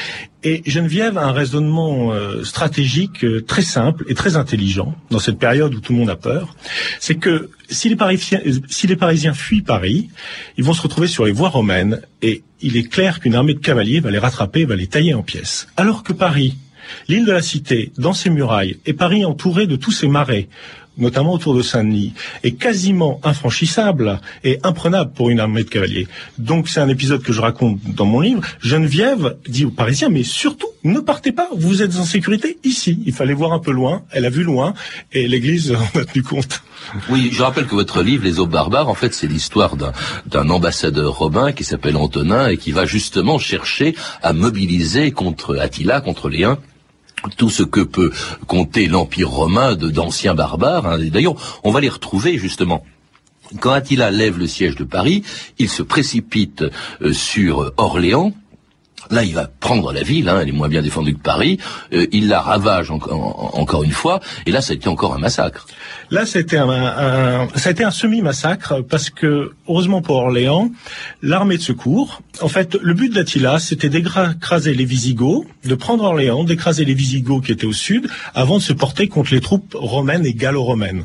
et 0.45 0.63
Geneviève 0.67 1.19
a 1.19 1.25
un 1.25 1.33
raisonnement 1.33 2.13
euh, 2.13 2.45
stratégique 2.45 3.25
très 3.47 3.63
simple 3.63 4.05
et 4.09 4.15
très 4.15 4.37
intelligent 4.37 4.95
dans 5.11 5.19
cette 5.19 5.39
période 5.39 5.75
où 5.75 5.81
tout 5.81 5.93
le 5.93 5.99
monde 5.99 6.11
a 6.11 6.17
peur. 6.17 6.55
C'est 7.01 7.17
que 7.17 7.51
si 7.69 7.89
les, 7.89 7.97
Parisiens, 7.97 8.41
si 8.69 8.87
les 8.87 8.97
Parisiens 8.97 9.35
fuient 9.35 9.63
Paris, 9.63 10.11
ils 10.57 10.65
vont 10.65 10.75
se 10.75 10.83
retrouver 10.83 11.09
sur 11.09 11.25
les 11.25 11.33
voies 11.33 11.49
romaines 11.49 12.01
et 12.23 12.43
il 12.61 12.77
est 12.77 12.89
clair 12.89 13.21
qu'une 13.21 13.35
armée 13.35 13.55
de 13.55 13.61
cavaliers 13.61 14.01
va 14.01 14.11
les 14.11 14.19
rattraper, 14.19 14.65
va 14.65 14.77
les 14.77 14.87
tailler 14.87 15.15
en 15.15 15.23
pièces. 15.23 15.69
Alors 15.77 16.03
que 16.03 16.13
Paris 16.13 16.57
L'île 17.09 17.25
de 17.25 17.33
la 17.33 17.43
Cité, 17.43 17.93
dans 17.99 18.13
ses 18.13 18.31
murailles, 18.31 18.79
et 18.87 18.93
Paris 18.93 19.25
entouré 19.25 19.67
de 19.67 19.77
tous 19.77 19.93
ses 19.93 20.09
marais, 20.09 20.49
notamment 20.99 21.33
autour 21.33 21.55
de 21.55 21.63
Saint-Denis, 21.63 22.13
est 22.43 22.53
quasiment 22.53 23.21
infranchissable 23.23 24.21
et 24.43 24.59
imprenable 24.65 25.13
pour 25.13 25.31
une 25.31 25.41
armée 25.41 25.63
de 25.63 25.69
cavaliers. 25.69 26.09
Donc 26.39 26.69
c'est 26.69 26.81
un 26.81 26.89
épisode 26.89 27.23
que 27.23 27.33
je 27.33 27.41
raconte 27.41 27.79
dans 27.85 28.05
mon 28.05 28.21
livre. 28.21 28.43
Geneviève 28.61 29.37
dit 29.49 29.65
aux 29.65 29.71
Parisiens, 29.71 30.09
mais 30.09 30.25
surtout, 30.25 30.67
ne 30.83 30.99
partez 30.99 31.33
pas, 31.33 31.49
vous 31.55 31.83
êtes 31.83 31.97
en 31.97 32.05
sécurité 32.05 32.59
ici. 32.65 33.01
Il 33.07 33.13
fallait 33.13 33.33
voir 33.33 33.53
un 33.53 33.61
peu 33.61 33.71
loin, 33.71 34.03
elle 34.11 34.25
a 34.25 34.31
vu 34.31 34.43
loin, 34.43 34.75
et 35.13 35.29
l'Église 35.29 35.73
en 35.73 35.99
a 35.99 36.05
tenu 36.05 36.23
compte. 36.23 36.63
Oui, 37.11 37.31
je 37.33 37.43
rappelle 37.43 37.67
que 37.67 37.75
votre 37.75 38.03
livre, 38.03 38.25
Les 38.25 38.41
Aubes 38.41 38.51
barbares, 38.51 38.89
en 38.89 38.95
fait, 38.95 39.15
c'est 39.15 39.27
l'histoire 39.27 39.77
d'un 39.77 40.49
ambassadeur 40.49 41.17
romain 41.17 41.53
qui 41.53 41.63
s'appelle 41.63 41.97
Antonin 41.97 42.49
et 42.49 42.57
qui 42.57 42.73
va 42.73 42.87
justement 42.87 43.39
chercher 43.39 43.95
à 44.23 44.33
mobiliser 44.33 45.11
contre 45.13 45.59
Attila, 45.59 46.01
contre 46.01 46.29
les 46.29 46.45
Huns, 46.45 46.59
tout 47.37 47.51
ce 47.51 47.63
que 47.63 47.81
peut 47.81 48.11
compter 48.47 48.87
l'Empire 48.87 49.31
romain 49.31 49.75
d'anciens 49.75 50.35
barbares. 50.35 50.87
Hein. 50.87 50.99
D'ailleurs, 50.99 51.37
on 51.65 51.71
va 51.71 51.81
les 51.81 51.89
retrouver 51.89 52.39
justement. 52.39 52.85
Quand 53.61 53.73
Attila 53.73 54.11
lève 54.11 54.39
le 54.39 54.47
siège 54.47 54.77
de 54.77 54.85
Paris, 54.85 55.23
il 55.59 55.71
se 55.71 55.83
précipite 55.83 56.65
euh, 57.01 57.13
sur 57.13 57.73
Orléans, 57.79 58.33
Là, 59.11 59.25
il 59.25 59.35
va 59.35 59.47
prendre 59.47 59.93
la 59.93 60.03
ville, 60.03 60.29
hein, 60.29 60.39
elle 60.43 60.49
est 60.49 60.53
moins 60.53 60.69
bien 60.69 60.83
défendue 60.83 61.15
que 61.15 61.23
Paris, 61.23 61.59
euh, 61.93 62.07
il 62.13 62.29
la 62.29 62.41
ravage 62.41 62.91
encore 62.91 63.83
une 63.83 63.93
fois, 63.93 64.21
et 64.47 64.51
là, 64.51 64.61
ça 64.61 64.73
a 64.73 64.77
été 64.77 64.89
encore 64.89 65.15
un 65.15 65.19
massacre. 65.19 65.67
Là, 66.11 66.27
c'était 66.27 66.57
ça 66.57 67.69
a 67.69 67.71
été 67.71 67.85
un 67.85 67.91
semi-massacre, 67.91 68.83
parce 68.83 69.11
que, 69.11 69.53
heureusement 69.69 70.03
pour 70.03 70.17
Orléans, 70.17 70.71
l'armée 71.23 71.57
de 71.57 71.63
secours, 71.63 72.23
en 72.41 72.49
fait, 72.49 72.77
le 72.81 72.95
but 72.95 73.13
d'Attila, 73.13 73.59
c'était 73.59 73.89
d'écraser 73.89 74.75
les 74.75 74.85
Visigoths, 74.85 75.47
de 75.65 75.75
prendre 75.75 76.05
Orléans, 76.05 76.45
d'écraser 76.45 76.85
les 76.85 76.95
Visigoths 76.95 77.45
qui 77.45 77.53
étaient 77.53 77.67
au 77.67 77.73
sud, 77.73 78.09
avant 78.35 78.59
de 78.59 78.63
se 78.63 78.73
porter 78.73 79.09
contre 79.09 79.33
les 79.33 79.41
troupes 79.41 79.75
romaines 79.75 80.27
et 80.27 80.35
gallo-romaines. 80.35 81.05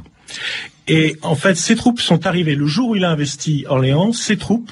Et 0.88 1.15
en 1.22 1.36
fait, 1.36 1.56
ces 1.56 1.76
troupes 1.76 2.02
sont 2.02 2.28
arrivées 2.28 2.56
le 2.56 2.67
jour 2.67 2.89
où 2.89 2.96
il 2.98 3.06
a 3.06 3.12
investi 3.12 3.65
Orléans. 3.69 4.12
Ces 4.12 4.36
troupes 4.36 4.72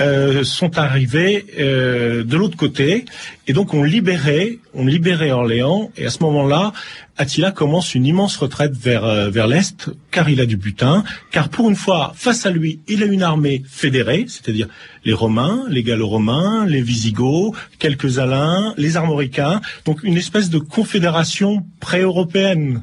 euh, 0.00 0.42
sont 0.42 0.76
arrivées 0.76 1.46
euh, 1.60 2.24
de 2.24 2.36
l'autre 2.36 2.56
côté, 2.56 3.04
et 3.46 3.52
donc 3.52 3.72
on 3.72 3.84
libérait, 3.84 4.58
on 4.74 4.86
libérait 4.86 5.30
Orléans. 5.30 5.92
Et 5.96 6.04
à 6.04 6.10
ce 6.10 6.20
moment-là, 6.24 6.72
Attila 7.16 7.52
commence 7.52 7.94
une 7.94 8.06
immense 8.06 8.36
retraite 8.36 8.72
vers 8.76 9.04
euh, 9.04 9.30
vers 9.30 9.46
l'est, 9.46 9.88
car 10.10 10.28
il 10.28 10.40
a 10.40 10.46
du 10.46 10.56
butin, 10.56 11.04
car 11.30 11.48
pour 11.48 11.68
une 11.68 11.76
fois, 11.76 12.12
face 12.16 12.44
à 12.44 12.50
lui, 12.50 12.80
il 12.88 13.04
a 13.04 13.06
une 13.06 13.22
armée 13.22 13.62
fédérée, 13.68 14.24
c'est-à-dire 14.26 14.66
les 15.04 15.12
Romains, 15.12 15.64
les 15.68 15.84
Gallo-Romains, 15.84 16.66
les 16.66 16.82
Visigoths, 16.82 17.54
quelques 17.78 18.18
Alains, 18.18 18.74
les 18.78 18.96
Armoricains, 18.96 19.60
donc 19.84 20.02
une 20.02 20.16
espèce 20.16 20.50
de 20.50 20.58
confédération 20.58 21.64
pré-européenne. 21.78 22.82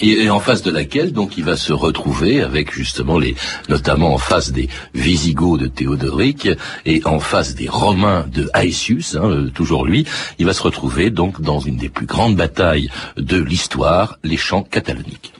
Et, 0.00 0.30
en 0.30 0.40
face 0.40 0.62
de 0.62 0.70
laquelle 0.70 1.12
donc 1.12 1.36
il 1.36 1.44
va 1.44 1.56
se 1.56 1.72
retrouver 1.72 2.42
avec 2.42 2.72
justement 2.72 3.18
les 3.18 3.34
notamment 3.68 4.14
en 4.14 4.18
face 4.18 4.52
des 4.52 4.68
Visigoths 4.94 5.60
de 5.60 5.66
Théodoric 5.66 6.48
et 6.86 7.02
en 7.04 7.18
face 7.18 7.54
des 7.54 7.68
Romains 7.68 8.26
de 8.32 8.50
Aetius, 8.54 9.16
hein, 9.16 9.24
euh, 9.24 9.50
toujours 9.50 9.84
lui, 9.84 10.06
il 10.38 10.46
va 10.46 10.52
se 10.52 10.62
retrouver 10.62 11.10
donc 11.10 11.40
dans 11.40 11.60
une 11.60 11.76
des 11.76 11.88
plus 11.88 12.06
grandes 12.06 12.36
batailles 12.36 12.88
de 13.16 13.40
l'histoire, 13.40 14.18
les 14.22 14.36
champs 14.36 14.62
cataloniques. 14.62 15.32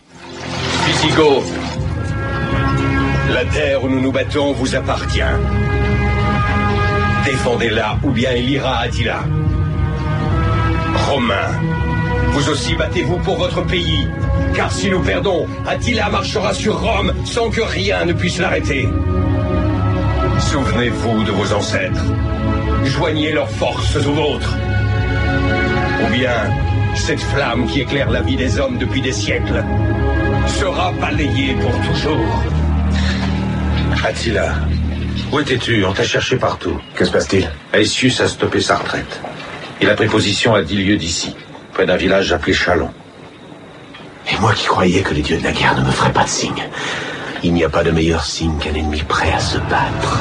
Visigoths, 0.87 1.53
la 3.33 3.45
terre 3.45 3.85
où 3.85 3.89
nous 3.89 4.01
nous 4.01 4.13
battons 4.13 4.53
vous 4.53 4.75
appartient. 4.75 5.21
Défendez-la 7.25 7.99
ou 8.03 8.11
bien 8.11 8.33
il 8.33 8.51
ira 8.51 8.79
à 8.79 8.81
Attila. 8.83 9.21
Romains, 11.09 11.53
vous 12.33 12.49
aussi 12.49 12.75
battez-vous 12.75 13.19
pour 13.19 13.37
votre 13.37 13.63
pays, 13.67 14.09
car 14.55 14.73
si 14.73 14.89
nous 14.89 15.01
perdons, 15.01 15.47
Attila 15.67 16.09
marchera 16.09 16.55
sur 16.55 16.81
Rome 16.81 17.13
sans 17.27 17.51
que 17.51 17.61
rien 17.61 18.07
ne 18.07 18.15
puisse 18.15 18.39
l'arrêter. 18.39 18.89
Souvenez-vous 20.41 21.25
de 21.25 21.31
vos 21.31 21.53
ancêtres. 21.53 22.05
Joignez 22.85 23.33
leurs 23.33 23.51
forces 23.51 23.97
aux 23.97 24.13
vôtres. 24.13 24.57
Ou 26.05 26.13
bien, 26.13 26.51
cette 26.95 27.21
flamme 27.21 27.67
qui 27.67 27.83
éclaire 27.83 28.11
la 28.11 28.23
vie 28.23 28.37
des 28.37 28.59
hommes 28.59 28.79
depuis 28.79 29.03
des 29.03 29.13
siècles 29.13 29.63
sera 30.47 30.91
balayée 30.93 31.55
pour 31.55 31.79
toujours. 31.87 32.43
Attila, 34.05 34.55
où 35.31 35.39
étais-tu? 35.39 35.85
On 35.85 35.93
t'a 35.93 36.05
cherché 36.05 36.37
partout. 36.37 36.81
Que 36.95 37.05
se 37.05 37.13
passe-t-il? 37.13 37.51
Aesius 37.75 38.21
a 38.21 38.27
stoppé 38.27 38.61
sa 38.61 38.77
retraite. 38.77 39.21
Il 39.83 39.91
a 39.91 39.95
pris 39.95 40.07
position 40.07 40.55
à 40.55 40.63
dix 40.63 40.77
lieues 40.77 40.97
d'ici 40.97 41.37
près 41.73 41.87
d'un 41.87 41.97
village 41.97 42.33
appelé 42.33 42.53
Chalon. 42.53 42.91
Et 44.31 44.37
moi 44.41 44.53
qui 44.53 44.67
croyais 44.67 45.03
que 45.03 45.15
les 45.15 45.23
dieux 45.23 45.39
de 45.39 45.45
la 45.45 45.53
guerre 45.53 45.77
ne 45.77 45.85
me 45.85 45.91
feraient 45.91 46.13
pas 46.13 46.25
de 46.25 46.29
signe. 46.29 46.69
Il 47.43 47.53
n'y 47.53 47.65
a 47.65 47.69
pas 47.69 47.83
de 47.83 47.91
meilleur 47.91 48.25
signe 48.25 48.57
qu'un 48.59 48.75
ennemi 48.75 49.03
prêt 49.03 49.33
à 49.33 49.41
se 49.41 49.59
battre. 49.59 50.19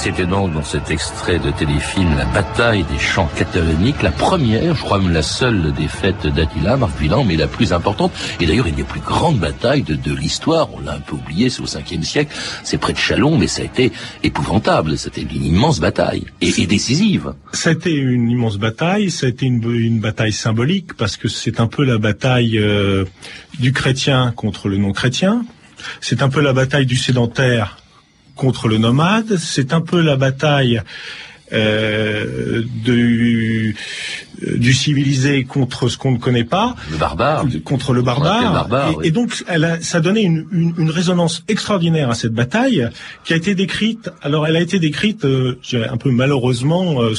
C'était 0.00 0.24
donc 0.24 0.54
dans 0.54 0.64
cet 0.64 0.90
extrait 0.90 1.38
de 1.38 1.50
téléfilm 1.50 2.16
La 2.16 2.24
bataille 2.24 2.84
des 2.84 2.98
champs 2.98 3.28
cataloniques, 3.36 4.00
la 4.00 4.10
première, 4.10 4.74
je 4.74 4.80
crois 4.80 4.98
même 4.98 5.12
la 5.12 5.22
seule 5.22 5.74
défaite 5.74 6.26
d'Attila, 6.26 6.78
Marc 6.78 6.98
Villan, 6.98 7.22
mais 7.22 7.36
la 7.36 7.46
plus 7.46 7.74
importante. 7.74 8.10
Et 8.40 8.46
d'ailleurs, 8.46 8.66
une 8.66 8.76
des 8.76 8.82
plus 8.82 9.00
grandes 9.00 9.38
batailles 9.38 9.82
de, 9.82 9.94
de 9.94 10.14
l'histoire, 10.14 10.72
on 10.72 10.80
l'a 10.80 10.94
un 10.94 11.00
peu 11.00 11.16
oublié, 11.16 11.50
c'est 11.50 11.60
au 11.60 11.66
5e 11.66 12.02
siècle, 12.02 12.34
c'est 12.64 12.78
près 12.78 12.94
de 12.94 12.98
Chalon, 12.98 13.36
mais 13.36 13.46
ça 13.46 13.60
a 13.60 13.66
été 13.66 13.92
épouvantable, 14.22 14.96
c'était 14.96 15.20
une 15.20 15.44
immense 15.44 15.80
bataille, 15.80 16.24
et, 16.40 16.48
et, 16.62 16.66
décisive. 16.66 17.34
Été 17.66 17.94
une 17.94 18.30
immense 18.30 18.56
bataille, 18.56 19.14
été 19.22 19.44
une, 19.44 19.62
une 19.70 20.00
bataille 20.00 20.32
symbolique, 20.32 20.94
parce 20.94 21.18
que 21.18 21.28
c'est 21.28 21.60
un 21.60 21.66
peu 21.66 21.84
la 21.84 21.98
bataille 21.98 22.58
euh, 22.58 23.04
du 23.58 23.74
chrétien 23.74 24.32
contre 24.34 24.68
le 24.68 24.78
non-chrétien, 24.78 25.44
c'est 26.00 26.22
un 26.22 26.30
peu 26.30 26.40
la 26.40 26.54
bataille 26.54 26.86
du 26.86 26.96
sédentaire 26.96 27.79
contre 28.40 28.68
le 28.68 28.78
nomade. 28.78 29.36
C'est 29.36 29.74
un 29.74 29.82
peu 29.82 30.00
la 30.00 30.16
bataille 30.16 30.80
euh, 31.52 32.62
du, 32.84 33.76
du 34.40 34.72
civilisé 34.72 35.44
contre 35.44 35.88
ce 35.88 35.98
qu'on 35.98 36.12
ne 36.12 36.18
connaît 36.18 36.44
pas. 36.44 36.74
Le 36.90 36.96
barbare. 36.96 37.44
Contre 37.64 37.92
le 37.92 38.00
barbare. 38.00 38.94
et, 39.02 39.10
donc, 39.10 39.44
elle 39.46 39.64
a, 39.64 39.80
ça 39.82 39.98
a 39.98 40.00
donné 40.00 40.22
une, 40.22 40.46
une, 40.52 40.74
une, 40.78 40.90
résonance 40.90 41.44
extraordinaire 41.48 42.08
à 42.08 42.14
cette 42.14 42.32
bataille 42.32 42.88
qui 43.24 43.34
a 43.34 43.36
été 43.36 43.54
décrite. 43.54 44.10
Alors, 44.22 44.46
elle 44.46 44.56
a 44.56 44.60
été 44.60 44.78
décrite, 44.78 45.26
euh, 45.26 45.58
un 45.74 45.98
peu 45.98 46.10
malheureusement, 46.10 47.02
euh, 47.02 47.12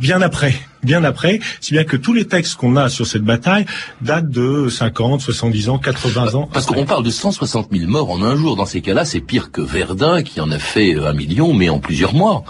bien 0.00 0.22
après, 0.22 0.54
bien 0.86 1.04
après, 1.04 1.40
si 1.60 1.74
bien 1.74 1.84
que 1.84 1.98
tous 1.98 2.14
les 2.14 2.24
textes 2.26 2.54
qu'on 2.54 2.76
a 2.76 2.88
sur 2.88 3.06
cette 3.06 3.24
bataille 3.24 3.66
datent 4.00 4.30
de 4.30 4.70
50, 4.70 5.20
70 5.20 5.68
ans, 5.68 5.78
80 5.78 6.34
ans. 6.34 6.48
Parce 6.50 6.64
qu'on 6.64 6.86
parle 6.86 7.04
de 7.04 7.10
160 7.10 7.68
000 7.70 7.90
morts 7.90 8.10
en 8.10 8.22
un 8.22 8.36
jour. 8.36 8.56
Dans 8.56 8.64
ces 8.64 8.80
cas-là, 8.80 9.04
c'est 9.04 9.20
pire 9.20 9.50
que 9.50 9.60
Verdun 9.60 10.22
qui 10.22 10.40
en 10.40 10.50
a 10.50 10.58
fait 10.58 10.94
un 10.94 11.12
million, 11.12 11.52
mais 11.52 11.68
en 11.68 11.80
plusieurs 11.80 12.14
mois. 12.14 12.44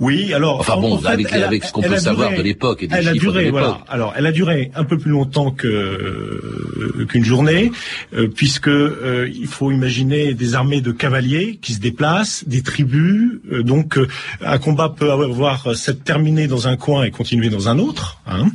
Oui, 0.00 0.34
alors. 0.34 0.58
Enfin 0.58 0.76
bon, 0.76 1.00
avec, 1.04 1.32
avec, 1.32 1.64
ce 1.64 1.72
qu'on 1.72 1.82
peut 1.82 1.98
savoir 1.98 2.32
de 2.34 2.42
l'époque 2.42 2.82
et 2.82 2.88
des 2.88 2.96
elle 2.96 3.08
a 3.08 3.12
duré, 3.12 3.50
voilà. 3.50 3.78
Alors, 3.88 4.12
elle 4.16 4.26
a 4.26 4.32
duré 4.32 4.72
un 4.74 4.82
peu 4.82 4.98
plus 4.98 5.12
longtemps 5.12 5.52
que 5.52 5.68
euh, 5.68 7.06
qu'une 7.08 7.24
journée, 7.24 7.70
euh, 8.12 8.26
puisque 8.26 8.66
euh, 8.68 9.30
il 9.32 9.46
faut 9.46 9.70
imaginer 9.70 10.34
des 10.34 10.56
armées 10.56 10.80
de 10.80 10.90
cavaliers 10.90 11.60
qui 11.62 11.74
se 11.74 11.80
déplacent, 11.80 12.42
des 12.48 12.62
tribus. 12.62 13.40
donc, 13.60 13.98
un 14.44 14.58
combat 14.58 14.88
peut 14.88 15.12
avoir 15.12 15.76
s'être 15.76 16.02
terminé 16.02 16.48
dans 16.48 16.66
un 16.66 16.76
coin 16.76 17.04
et 17.04 17.12
continuer 17.12 17.48
dans 17.48 17.68
un 17.68 17.78
autre. 17.78 18.20
Hein. 18.26 18.46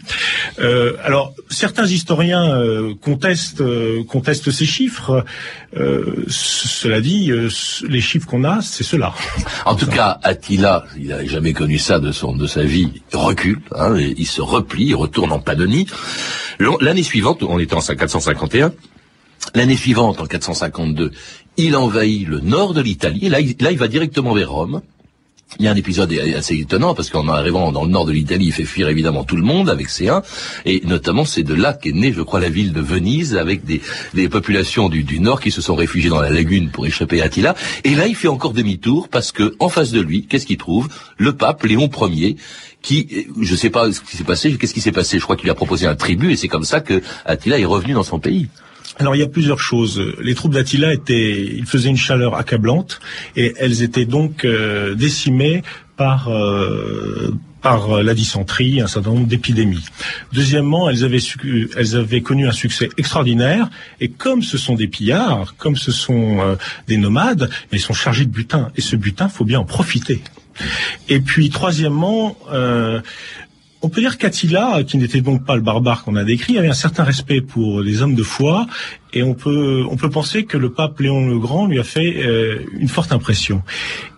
alors, 1.03 1.33
certains 1.49 1.85
historiens 1.85 2.61
contestent 3.01 3.63
contestent 4.07 4.51
ces 4.51 4.65
chiffres. 4.65 5.23
cela 6.27 7.01
dit, 7.01 7.31
les 7.87 8.01
chiffres 8.01 8.27
qu'on 8.27 8.43
a, 8.43 8.61
c'est 8.61 8.83
cela. 8.83 9.13
En 9.65 9.75
tout 9.75 9.87
cas, 9.87 10.19
Attila, 10.23 10.85
il 10.97 11.13
a 11.13 11.23
jamais 11.29 11.53
connu 11.53 11.77
ça 11.77 11.99
de 11.99 12.11
son 12.11 12.35
de 12.35 12.47
sa 12.47 12.63
vie, 12.63 12.91
recule, 13.13 13.61
hein, 13.75 13.95
il 13.97 14.27
se 14.27 14.41
replie, 14.41 14.87
il 14.87 14.95
retourne 14.95 15.31
en 15.31 15.39
Pannonie. 15.39 15.87
L'année 16.81 17.03
suivante, 17.03 17.43
on 17.43 17.59
était 17.59 17.75
en 17.75 17.81
451, 17.81 18.73
L'année 19.55 19.77
suivante, 19.77 20.19
en 20.21 20.25
452, 20.25 21.11
il 21.57 21.75
envahit 21.75 22.27
le 22.27 22.39
nord 22.39 22.73
de 22.73 22.81
l'Italie. 22.81 23.29
Là, 23.29 23.39
là, 23.59 23.71
il 23.71 23.77
va 23.77 23.87
directement 23.87 24.33
vers 24.33 24.51
Rome. 24.51 24.81
Il 25.57 25.65
y 25.65 25.67
a 25.67 25.71
un 25.71 25.75
épisode 25.75 26.13
assez 26.37 26.55
étonnant 26.55 26.93
parce 26.93 27.09
qu'en 27.09 27.27
arrivant 27.27 27.71
dans 27.71 27.83
le 27.83 27.89
nord 27.89 28.05
de 28.05 28.11
l'Italie, 28.11 28.45
il 28.47 28.53
fait 28.53 28.65
fuir 28.65 28.87
évidemment 28.87 29.23
tout 29.23 29.35
le 29.35 29.41
monde 29.41 29.69
avec 29.69 29.89
ses 29.89 30.07
1 30.07 30.21
et 30.65 30.81
notamment 30.85 31.25
c'est 31.25 31.41
de 31.41 31.55
là 31.55 31.73
qu'est 31.73 31.91
née, 31.91 32.13
je 32.13 32.21
crois, 32.21 32.39
la 32.39 32.49
ville 32.49 32.71
de 32.71 32.81
Venise 32.81 33.35
avec 33.35 33.65
des, 33.65 33.81
populations 34.29 34.89
du, 34.89 35.03
du, 35.03 35.19
nord 35.19 35.41
qui 35.41 35.49
se 35.49 35.61
sont 35.61 35.75
réfugiées 35.75 36.11
dans 36.11 36.21
la 36.21 36.29
lagune 36.29 36.69
pour 36.69 36.85
échapper 36.85 37.21
à 37.21 37.25
Attila. 37.25 37.55
Et 37.83 37.95
là, 37.95 38.07
il 38.07 38.15
fait 38.15 38.27
encore 38.27 38.53
demi-tour 38.53 39.09
parce 39.09 39.31
que 39.31 39.55
en 39.59 39.69
face 39.69 39.91
de 39.91 40.01
lui, 40.01 40.27
qu'est-ce 40.27 40.45
qu'il 40.45 40.57
trouve? 40.57 40.87
Le 41.17 41.35
pape 41.35 41.63
Léon 41.63 41.89
Ier 42.07 42.37
qui, 42.81 43.27
je 43.41 43.55
sais 43.55 43.69
pas 43.69 43.91
ce 43.91 44.01
qui 44.01 44.15
s'est 44.15 44.23
passé, 44.23 44.55
qu'est-ce 44.55 44.73
qui 44.73 44.81
s'est 44.81 44.91
passé? 44.91 45.17
Je 45.17 45.23
crois 45.23 45.35
qu'il 45.35 45.49
a 45.49 45.55
proposé 45.55 45.87
un 45.87 45.95
tribut 45.95 46.31
et 46.31 46.35
c'est 46.35 46.47
comme 46.47 46.63
ça 46.63 46.79
que 46.79 47.01
Attila 47.25 47.59
est 47.59 47.65
revenu 47.65 47.93
dans 47.93 48.03
son 48.03 48.19
pays. 48.19 48.47
Alors 48.99 49.15
il 49.15 49.19
y 49.19 49.23
a 49.23 49.27
plusieurs 49.27 49.59
choses. 49.59 50.01
Les 50.21 50.35
troupes 50.35 50.53
d'Attila 50.53 50.93
étaient, 50.93 51.41
ils 51.55 51.65
faisaient 51.65 51.89
une 51.89 51.97
chaleur 51.97 52.35
accablante 52.35 52.99
et 53.37 53.53
elles 53.57 53.81
étaient 53.81 54.05
donc 54.05 54.43
euh, 54.43 54.93
décimées 54.93 55.63
par 55.95 56.29
euh, 56.29 57.33
par 57.61 58.03
la 58.03 58.13
dysenterie, 58.13 58.81
un 58.81 58.87
certain 58.87 59.11
nombre 59.11 59.27
d'épidémies. 59.27 59.83
Deuxièmement, 60.31 60.89
elles 60.89 61.03
avaient, 61.03 61.19
elles 61.77 61.95
avaient 61.95 62.21
connu 62.21 62.47
un 62.47 62.51
succès 62.51 62.89
extraordinaire, 62.97 63.69
et 63.99 64.09
comme 64.09 64.43
ce 64.43 64.57
sont 64.57 64.75
des 64.75 64.87
pillards, 64.87 65.55
comme 65.57 65.75
ce 65.75 65.91
sont 65.91 66.39
euh, 66.39 66.55
des 66.87 66.97
nomades, 66.97 67.49
ils 67.71 67.79
sont 67.79 67.93
chargés 67.93 68.25
de 68.25 68.31
butin, 68.31 68.71
et 68.77 68.81
ce 68.81 68.95
butin, 68.95 69.27
faut 69.27 69.45
bien 69.45 69.59
en 69.59 69.65
profiter. 69.65 70.21
Et 71.07 71.19
puis, 71.19 71.49
troisièmement, 71.49 72.37
euh, 72.51 73.01
on 73.81 73.89
peut 73.89 74.01
dire 74.01 74.17
qu'Attila, 74.17 74.83
qui 74.83 74.97
n'était 74.97 75.21
donc 75.21 75.45
pas 75.45 75.55
le 75.55 75.61
barbare 75.61 76.03
qu'on 76.03 76.15
a 76.15 76.23
décrit, 76.23 76.57
avait 76.57 76.69
un 76.69 76.73
certain 76.73 77.03
respect 77.03 77.41
pour 77.41 77.81
les 77.81 78.01
hommes 78.01 78.15
de 78.15 78.23
foi, 78.23 78.67
et 79.13 79.23
on 79.23 79.33
peut 79.33 79.83
on 79.89 79.95
peut 79.95 80.09
penser 80.09 80.45
que 80.45 80.57
le 80.57 80.69
pape 80.69 80.99
Léon 80.99 81.27
le 81.27 81.39
Grand 81.39 81.67
lui 81.67 81.79
a 81.79 81.83
fait 81.83 82.17
euh, 82.17 82.59
une 82.77 82.87
forte 82.87 83.11
impression. 83.11 83.63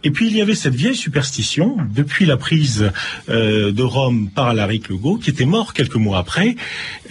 Et 0.04 0.12
puis 0.12 0.27
il 0.27 0.36
y 0.36 0.41
avait 0.41 0.56
cette 0.56 0.75
vieille 0.75 0.95
superstition 0.95 1.77
depuis 1.93 2.25
la 2.25 2.38
prise 2.38 2.91
euh, 3.30 3.71
de 3.71 3.84
Rome 3.84 4.30
par 4.34 4.47
Alaric 4.47 4.89
le 4.89 4.97
Gault, 4.97 5.17
qui 5.17 5.30
était 5.30 5.45
mort 5.45 5.73
quelques 5.73 5.95
mois 5.95 6.17
après, 6.17 6.56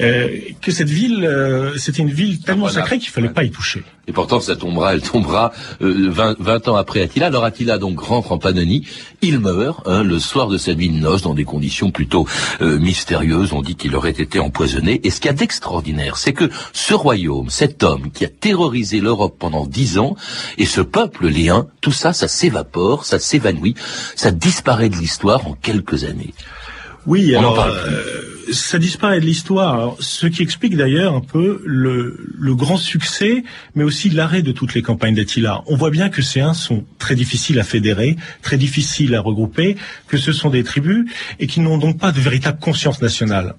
euh, 0.01 0.29
que 0.61 0.73
cette 0.73 0.90
ville 0.90 1.29
c'était 1.77 2.03
une 2.03 2.11
ville 2.11 2.40
tellement 2.40 2.69
sacrée 2.69 2.99
qu'il 2.99 3.11
fallait 3.11 3.29
pas 3.29 3.45
y 3.45 3.51
toucher. 3.51 3.83
Et 4.09 4.12
pourtant, 4.12 4.40
ça 4.40 4.57
tombera, 4.57 4.93
elle 4.93 5.03
tombera 5.03 5.53
20, 5.81 6.37
20, 6.40 6.69
ans 6.69 6.75
après 6.75 7.01
Attila. 7.01 7.27
Alors 7.27 7.45
Attila 7.45 7.79
donc 7.79 8.01
rentre 8.01 8.33
en 8.33 8.38
Pannonie, 8.38 8.85
il 9.23 9.38
meurt 9.38 9.87
hein, 9.87 10.03
le 10.03 10.19
soir 10.19 10.49
de 10.49 10.57
vie 10.73 10.88
de 10.88 10.97
noces 10.97 11.23
dans 11.23 11.35
des 11.35 11.45
conditions 11.45 11.93
plutôt 11.93 12.27
mystérieuses. 12.61 13.53
On 13.53 13.62
dit 13.62 13.77
qu'il 13.77 13.95
aurait 13.95 14.11
été 14.11 14.40
empoisonné. 14.40 15.01
Et 15.05 15.11
ce 15.11 15.21
qu'il 15.21 15.27
y 15.27 15.35
a 15.35 15.35
d'extraordinaire, 15.35 16.16
c'est 16.16 16.33
que 16.33 16.51
ce 16.73 16.95
royaume, 16.95 17.51
cet 17.71 17.85
homme 17.85 18.11
qui 18.11 18.25
a 18.25 18.29
terrorisé 18.29 19.01
l'Europe 19.01 19.37
pendant 19.39 19.65
dix 19.65 19.99
ans, 19.99 20.17
et 20.59 20.67
ce 20.67 20.81
peuple 20.81 21.29
léen, 21.29 21.69
tout 21.81 21.93
ça, 21.93 22.13
ça 22.13 22.27
s'évapore, 22.27 23.05
ça 23.05 23.21
s'évanouit, 23.21 23.77
ça 24.17 24.33
disparaît 24.33 24.89
de 24.89 24.97
l'histoire 24.97 25.47
en 25.47 25.53
quelques 25.53 26.03
années. 26.03 26.35
Oui, 27.07 27.35
alors 27.35 27.65
euh, 27.65 28.03
ça 28.53 28.79
disparaît 28.79 29.21
de 29.21 29.25
l'histoire. 29.25 29.95
Ce 30.01 30.27
qui 30.27 30.43
explique 30.43 30.77
d'ailleurs 30.77 31.15
un 31.15 31.21
peu 31.21 31.63
le, 31.65 32.19
le, 32.39 32.55
grand 32.57 32.77
succès, 32.77 33.45
mais 33.75 33.85
aussi 33.85 34.11
l'arrêt 34.11 34.43
de 34.43 34.53
toutes 34.53 34.75
les 34.75 34.83
campagnes 34.83 35.15
d'Attila. 35.15 35.63
On 35.67 35.77
voit 35.77 35.91
bien 35.91 36.11
que 36.11 36.23
ces 36.23 36.41
uns 36.41 36.55
sont 36.55 36.85
très 36.99 37.15
difficiles 37.15 37.61
à 37.61 37.65
fédérer, 37.65 38.17
très 38.43 38.59
difficiles 38.59 39.15
à 39.15 39.21
regrouper, 39.21 39.77
que 40.09 40.19
ce 40.19 40.33
sont 40.33 40.51
des 40.51 40.65
tribus 40.65 41.09
et 41.39 41.47
qui 41.47 41.61
n'ont 41.61 41.79
donc 41.79 41.99
pas 41.99 42.11
de 42.11 42.21
véritable 42.21 42.59
conscience 42.59 43.01
nationale. 43.01 43.55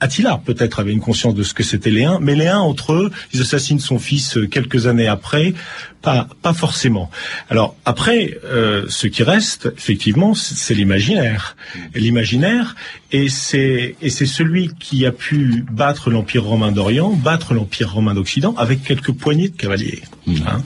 Attila 0.00 0.40
peut-être 0.44 0.80
avait 0.80 0.92
une 0.92 1.00
conscience 1.00 1.34
de 1.34 1.42
ce 1.42 1.54
que 1.54 1.62
c'était 1.62 1.90
les 1.90 2.04
uns, 2.04 2.18
mais 2.20 2.34
les 2.34 2.48
uns 2.48 2.58
entre 2.58 2.92
eux, 2.92 3.10
ils 3.32 3.40
assassinent 3.40 3.80
son 3.80 3.98
fils 3.98 4.36
euh, 4.36 4.46
quelques 4.46 4.86
années 4.86 5.08
après, 5.08 5.54
pas 6.02 6.28
pas 6.42 6.52
forcément. 6.52 7.10
Alors 7.48 7.74
après, 7.84 8.38
euh, 8.44 8.84
ce 8.88 9.06
qui 9.06 9.22
reste 9.22 9.72
effectivement, 9.76 10.34
c'est 10.34 10.74
l'imaginaire, 10.74 11.56
l'imaginaire, 11.94 12.76
et 13.10 13.28
c'est 13.28 13.96
et 14.02 14.10
c'est 14.10 14.26
celui 14.26 14.70
qui 14.78 15.06
a 15.06 15.12
pu 15.12 15.64
battre 15.70 16.10
l'empire 16.10 16.44
romain 16.44 16.72
d'Orient, 16.72 17.10
battre 17.10 17.54
l'empire 17.54 17.92
romain 17.92 18.14
d'Occident 18.14 18.54
avec 18.58 18.82
quelques 18.82 19.12
poignées 19.12 19.48
de 19.48 19.56
cavaliers. 19.56 20.02
Mmh. 20.26 20.34
Hein. 20.46 20.62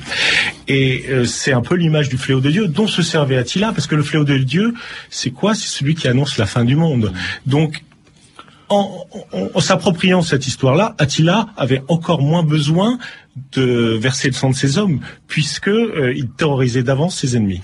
Et 0.67 1.05
euh, 1.09 1.25
c'est 1.25 1.53
un 1.53 1.63
peu 1.63 1.77
l'image 1.77 2.09
du 2.09 2.19
fléau 2.19 2.41
de 2.41 2.51
Dieu 2.51 2.67
dont 2.67 2.89
se 2.89 3.03
servait 3.03 3.37
Attila, 3.37 3.73
parce 3.73 3.87
que 3.87 3.95
le 3.95 4.03
fléau 4.03 4.25
de 4.25 4.39
Dieu, 4.39 4.75
c'est 5.09 5.31
quoi? 5.31 5.55
C'est 5.55 5.69
celui 5.69 5.95
qui 5.95 6.09
annonce 6.09 6.37
la 6.37 6.47
fin 6.47 6.65
du 6.65 6.75
monde. 6.75 7.13
Donc 7.47 7.83
en, 8.71 9.61
s'appropriant 9.61 10.23
cette 10.23 10.47
histoire-là, 10.47 10.95
Attila 10.99 11.49
avait 11.57 11.83
encore 11.89 12.23
moins 12.23 12.45
besoin 12.45 12.99
de 13.53 13.99
verser 14.01 14.29
le 14.29 14.35
sang 14.35 14.51
de 14.51 14.55
ses 14.55 14.79
hommes, 14.79 15.01
puisqu'il 15.27 15.73
euh, 15.73 16.23
terrorisait 16.37 16.83
d'avance 16.83 17.17
ses 17.19 17.37
ennemis. 17.37 17.63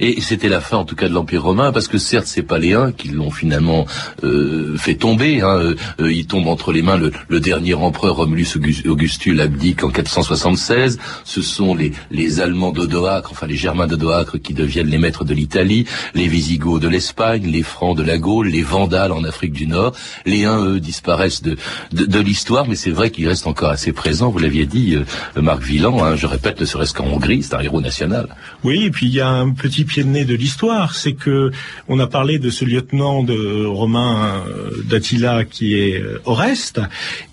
Et 0.00 0.20
c'était 0.20 0.48
la 0.48 0.60
fin, 0.60 0.78
en 0.78 0.84
tout 0.84 0.96
cas, 0.96 1.08
de 1.08 1.14
l'Empire 1.14 1.42
romain, 1.42 1.72
parce 1.72 1.88
que 1.88 1.98
certes, 1.98 2.26
c'est 2.26 2.42
pas 2.42 2.58
les 2.58 2.74
uns 2.74 2.92
qui 2.92 3.08
l'ont 3.08 3.30
finalement 3.30 3.86
euh, 4.22 4.76
fait 4.76 4.94
tomber. 4.94 5.40
Hein. 5.40 5.74
Euh, 6.00 6.12
il 6.12 6.26
tombe 6.26 6.48
entre 6.48 6.72
les 6.72 6.82
mains 6.82 6.96
le, 6.96 7.40
dernier 7.40 7.74
empereur 7.74 8.16
Romulus 8.16 8.56
Augustus 8.86 9.40
abdique 9.40 9.84
en 9.84 9.90
476. 9.90 10.98
Ce 11.24 11.42
sont 11.42 11.74
les, 11.74 11.92
les 12.10 12.40
Allemands 12.40 12.72
d'Odoacre, 12.72 13.30
enfin 13.32 13.46
les 13.46 13.56
Germains 13.56 13.86
d'Odoacre, 13.86 14.40
qui 14.40 14.54
deviennent 14.54 14.88
les 14.88 14.98
maîtres 14.98 15.24
de 15.24 15.34
l'Italie, 15.34 15.86
les 16.14 16.26
Visigoths 16.26 16.80
de 16.80 16.88
l'Espagne, 16.88 17.46
les 17.46 17.62
Francs 17.62 17.96
de 17.96 18.02
la 18.02 18.18
Gaule, 18.18 18.48
les 18.48 18.62
Vandales 18.62 19.12
en 19.12 19.24
Afrique 19.24 19.52
du 19.52 19.66
Nord. 19.66 19.94
Les 20.26 20.44
uns, 20.44 20.64
eux, 20.64 20.80
disparaissent 20.80 21.42
de, 21.42 21.56
de, 21.92 22.20
l'histoire, 22.20 22.66
mais 22.68 22.76
c'est 22.76 22.90
vrai 22.90 23.10
qu'il 23.10 23.28
reste 23.28 23.46
encore 23.46 23.70
assez 23.70 23.92
présent. 23.92 24.30
Vous 24.30 24.38
l'aviez 24.38 24.66
dit, 24.66 24.94
euh, 24.94 25.42
Marc 25.42 25.62
Villan. 25.62 26.02
Hein, 26.02 26.16
je 26.16 26.26
répète, 26.26 26.60
ne 26.60 26.64
serait-ce 26.64 26.94
qu'en 26.94 27.06
Hongrie, 27.06 27.42
c'est 27.42 27.54
un 27.54 27.60
héros 27.60 27.80
national. 27.80 28.28
Oui, 28.62 28.84
et 28.84 28.90
puis 28.90 29.06
il 29.06 29.14
y 29.14 29.20
a 29.20 29.28
un 29.28 29.50
petit 29.50 29.83
pied 29.84 30.04
de 30.04 30.08
nez 30.08 30.24
de 30.24 30.34
l'histoire, 30.34 30.94
c'est 30.94 31.12
que 31.12 31.50
on 31.88 31.98
a 31.98 32.06
parlé 32.06 32.38
de 32.38 32.50
ce 32.50 32.64
lieutenant 32.64 33.22
de 33.22 33.64
romain 33.64 34.42
euh, 34.46 34.82
d'Attila 34.84 35.44
qui 35.44 35.74
est 35.74 36.00
euh, 36.00 36.20
Oreste 36.24 36.80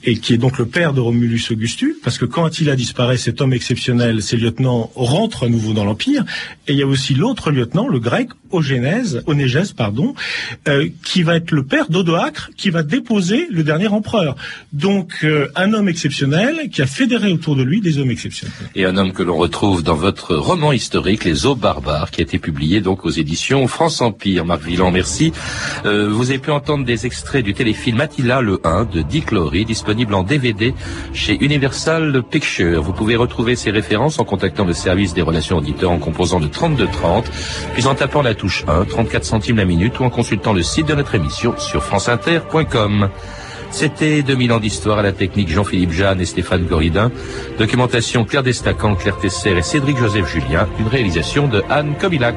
et 0.04 0.18
qui 0.18 0.34
est 0.34 0.38
donc 0.38 0.58
le 0.58 0.66
père 0.66 0.94
de 0.94 1.00
Romulus 1.00 1.52
Augustus, 1.52 1.96
parce 2.04 2.18
que 2.18 2.26
quand 2.26 2.46
Attila 2.46 2.76
disparaît, 2.76 3.18
cet 3.18 3.42
homme 3.42 3.54
exceptionnel, 3.54 4.22
ces 4.22 4.38
lieutenants 4.38 4.92
rentrent 4.96 5.46
à 5.46 5.50
nouveau 5.50 5.74
dans 5.74 5.86
l'empire. 5.86 6.24
Et 6.68 6.74
il 6.74 6.80
y 6.80 6.84
a 6.84 6.88
aussi 6.88 7.14
l'autre 7.14 7.52
lieutenant, 7.52 7.88
le 7.88 8.00
grec 8.00 8.30
Ogénèse, 8.52 9.24
Onégès, 9.28 9.72
pardon, 9.74 10.14
euh, 10.68 10.90
qui 11.06 11.24
va 11.24 11.38
être 11.38 11.52
le 11.52 11.64
père 11.64 11.90
d'Odoacre, 11.90 12.52
qui 12.58 12.70
va 12.70 12.84
déposer 12.84 13.48
le 13.50 13.64
dernier 13.64 13.88
empereur. 13.88 14.36
Donc 14.74 15.26
un 15.56 15.74
homme 15.74 15.88
exceptionnel 15.88 16.70
qui 16.72 16.82
a 16.82 16.88
fédéré 16.88 17.32
autour 17.32 17.56
de 17.56 17.64
lui 17.64 17.82
des 17.82 17.98
hommes 17.98 18.12
exceptionnels. 18.12 18.56
Et 18.76 18.86
un 18.86 18.98
homme 18.98 19.14
que 19.14 19.24
l'on 19.24 19.38
retrouve 19.38 19.84
dans 19.84 19.96
votre 19.96 20.36
roman 20.36 20.72
historique, 20.72 21.24
Les 21.24 21.46
eaux 21.46 21.56
barbares, 21.56 22.12
qui 22.12 22.22
a 22.22 22.24
été 22.24 22.40
publié 22.42 22.82
donc 22.82 23.06
aux 23.06 23.10
éditions 23.10 23.68
France 23.68 24.02
Empire. 24.02 24.46
Marc 24.46 24.64
Villan, 24.64 24.92
merci. 24.92 25.32
Euh, 25.86 26.10
vous 26.12 26.30
avez 26.32 26.40
pu 26.40 26.52
entendre 26.52 26.84
des 26.84 27.06
extraits 27.06 27.46
du 27.46 27.54
téléfilm 27.54 28.02
Attila 28.02 28.42
le 28.42 28.60
1 28.64 28.86
de 28.86 29.02
Dick 29.02 29.32
Lowry, 29.32 29.64
disponible 29.64 30.14
en 30.14 30.24
DVD 30.24 30.74
chez 31.14 31.38
Universal 31.40 32.24
Pictures. 32.24 32.82
Vous 32.82 32.94
pouvez 32.94 33.16
retrouver 33.16 33.56
ces 33.56 33.72
références 33.72 34.20
en 34.20 34.26
contactant 34.26 34.66
le 34.66 34.74
service 34.74 35.14
des 35.14 35.22
relations 35.22 35.58
auditeurs 35.58 35.92
en 35.92 36.00
composant 36.00 36.40
de 36.40 36.48
3230, 36.48 37.32
puis 37.74 37.86
en 37.86 37.96
tapant 37.96 38.22
la 38.22 38.34
touche 38.34 38.66
1, 38.68 38.86
34 38.86 39.24
centimes 39.24 39.58
la 39.58 39.66
minute, 39.66 40.00
ou 40.00 40.04
en 40.04 40.10
consultant 40.10 40.54
le 40.54 40.64
site 40.64 40.88
de 40.88 40.96
notre 40.96 41.16
émission 41.16 41.54
sur 41.58 41.84
franceinter.com. 41.84 43.10
C'était 43.72 44.22
2000 44.22 44.52
ans 44.52 44.60
d'histoire 44.60 45.00
à 45.00 45.02
la 45.02 45.12
technique 45.12 45.50
Jean-Philippe 45.50 45.92
Jeanne 45.92 46.22
et 46.22 46.26
Stéphane 46.26 46.66
Goridin. 46.66 47.12
Documentation 47.58 48.26
Claire 48.26 48.44
Destacant, 48.44 48.96
Claire 48.96 49.18
Tesser 49.18 49.58
et 49.58 49.62
Cédric 49.62 49.98
Joseph 49.98 50.32
Julien. 50.32 50.68
Une 50.80 50.88
réalisation 50.88 51.48
de 51.48 51.64
Anne 51.70 51.96
Kobilac. 52.00 52.36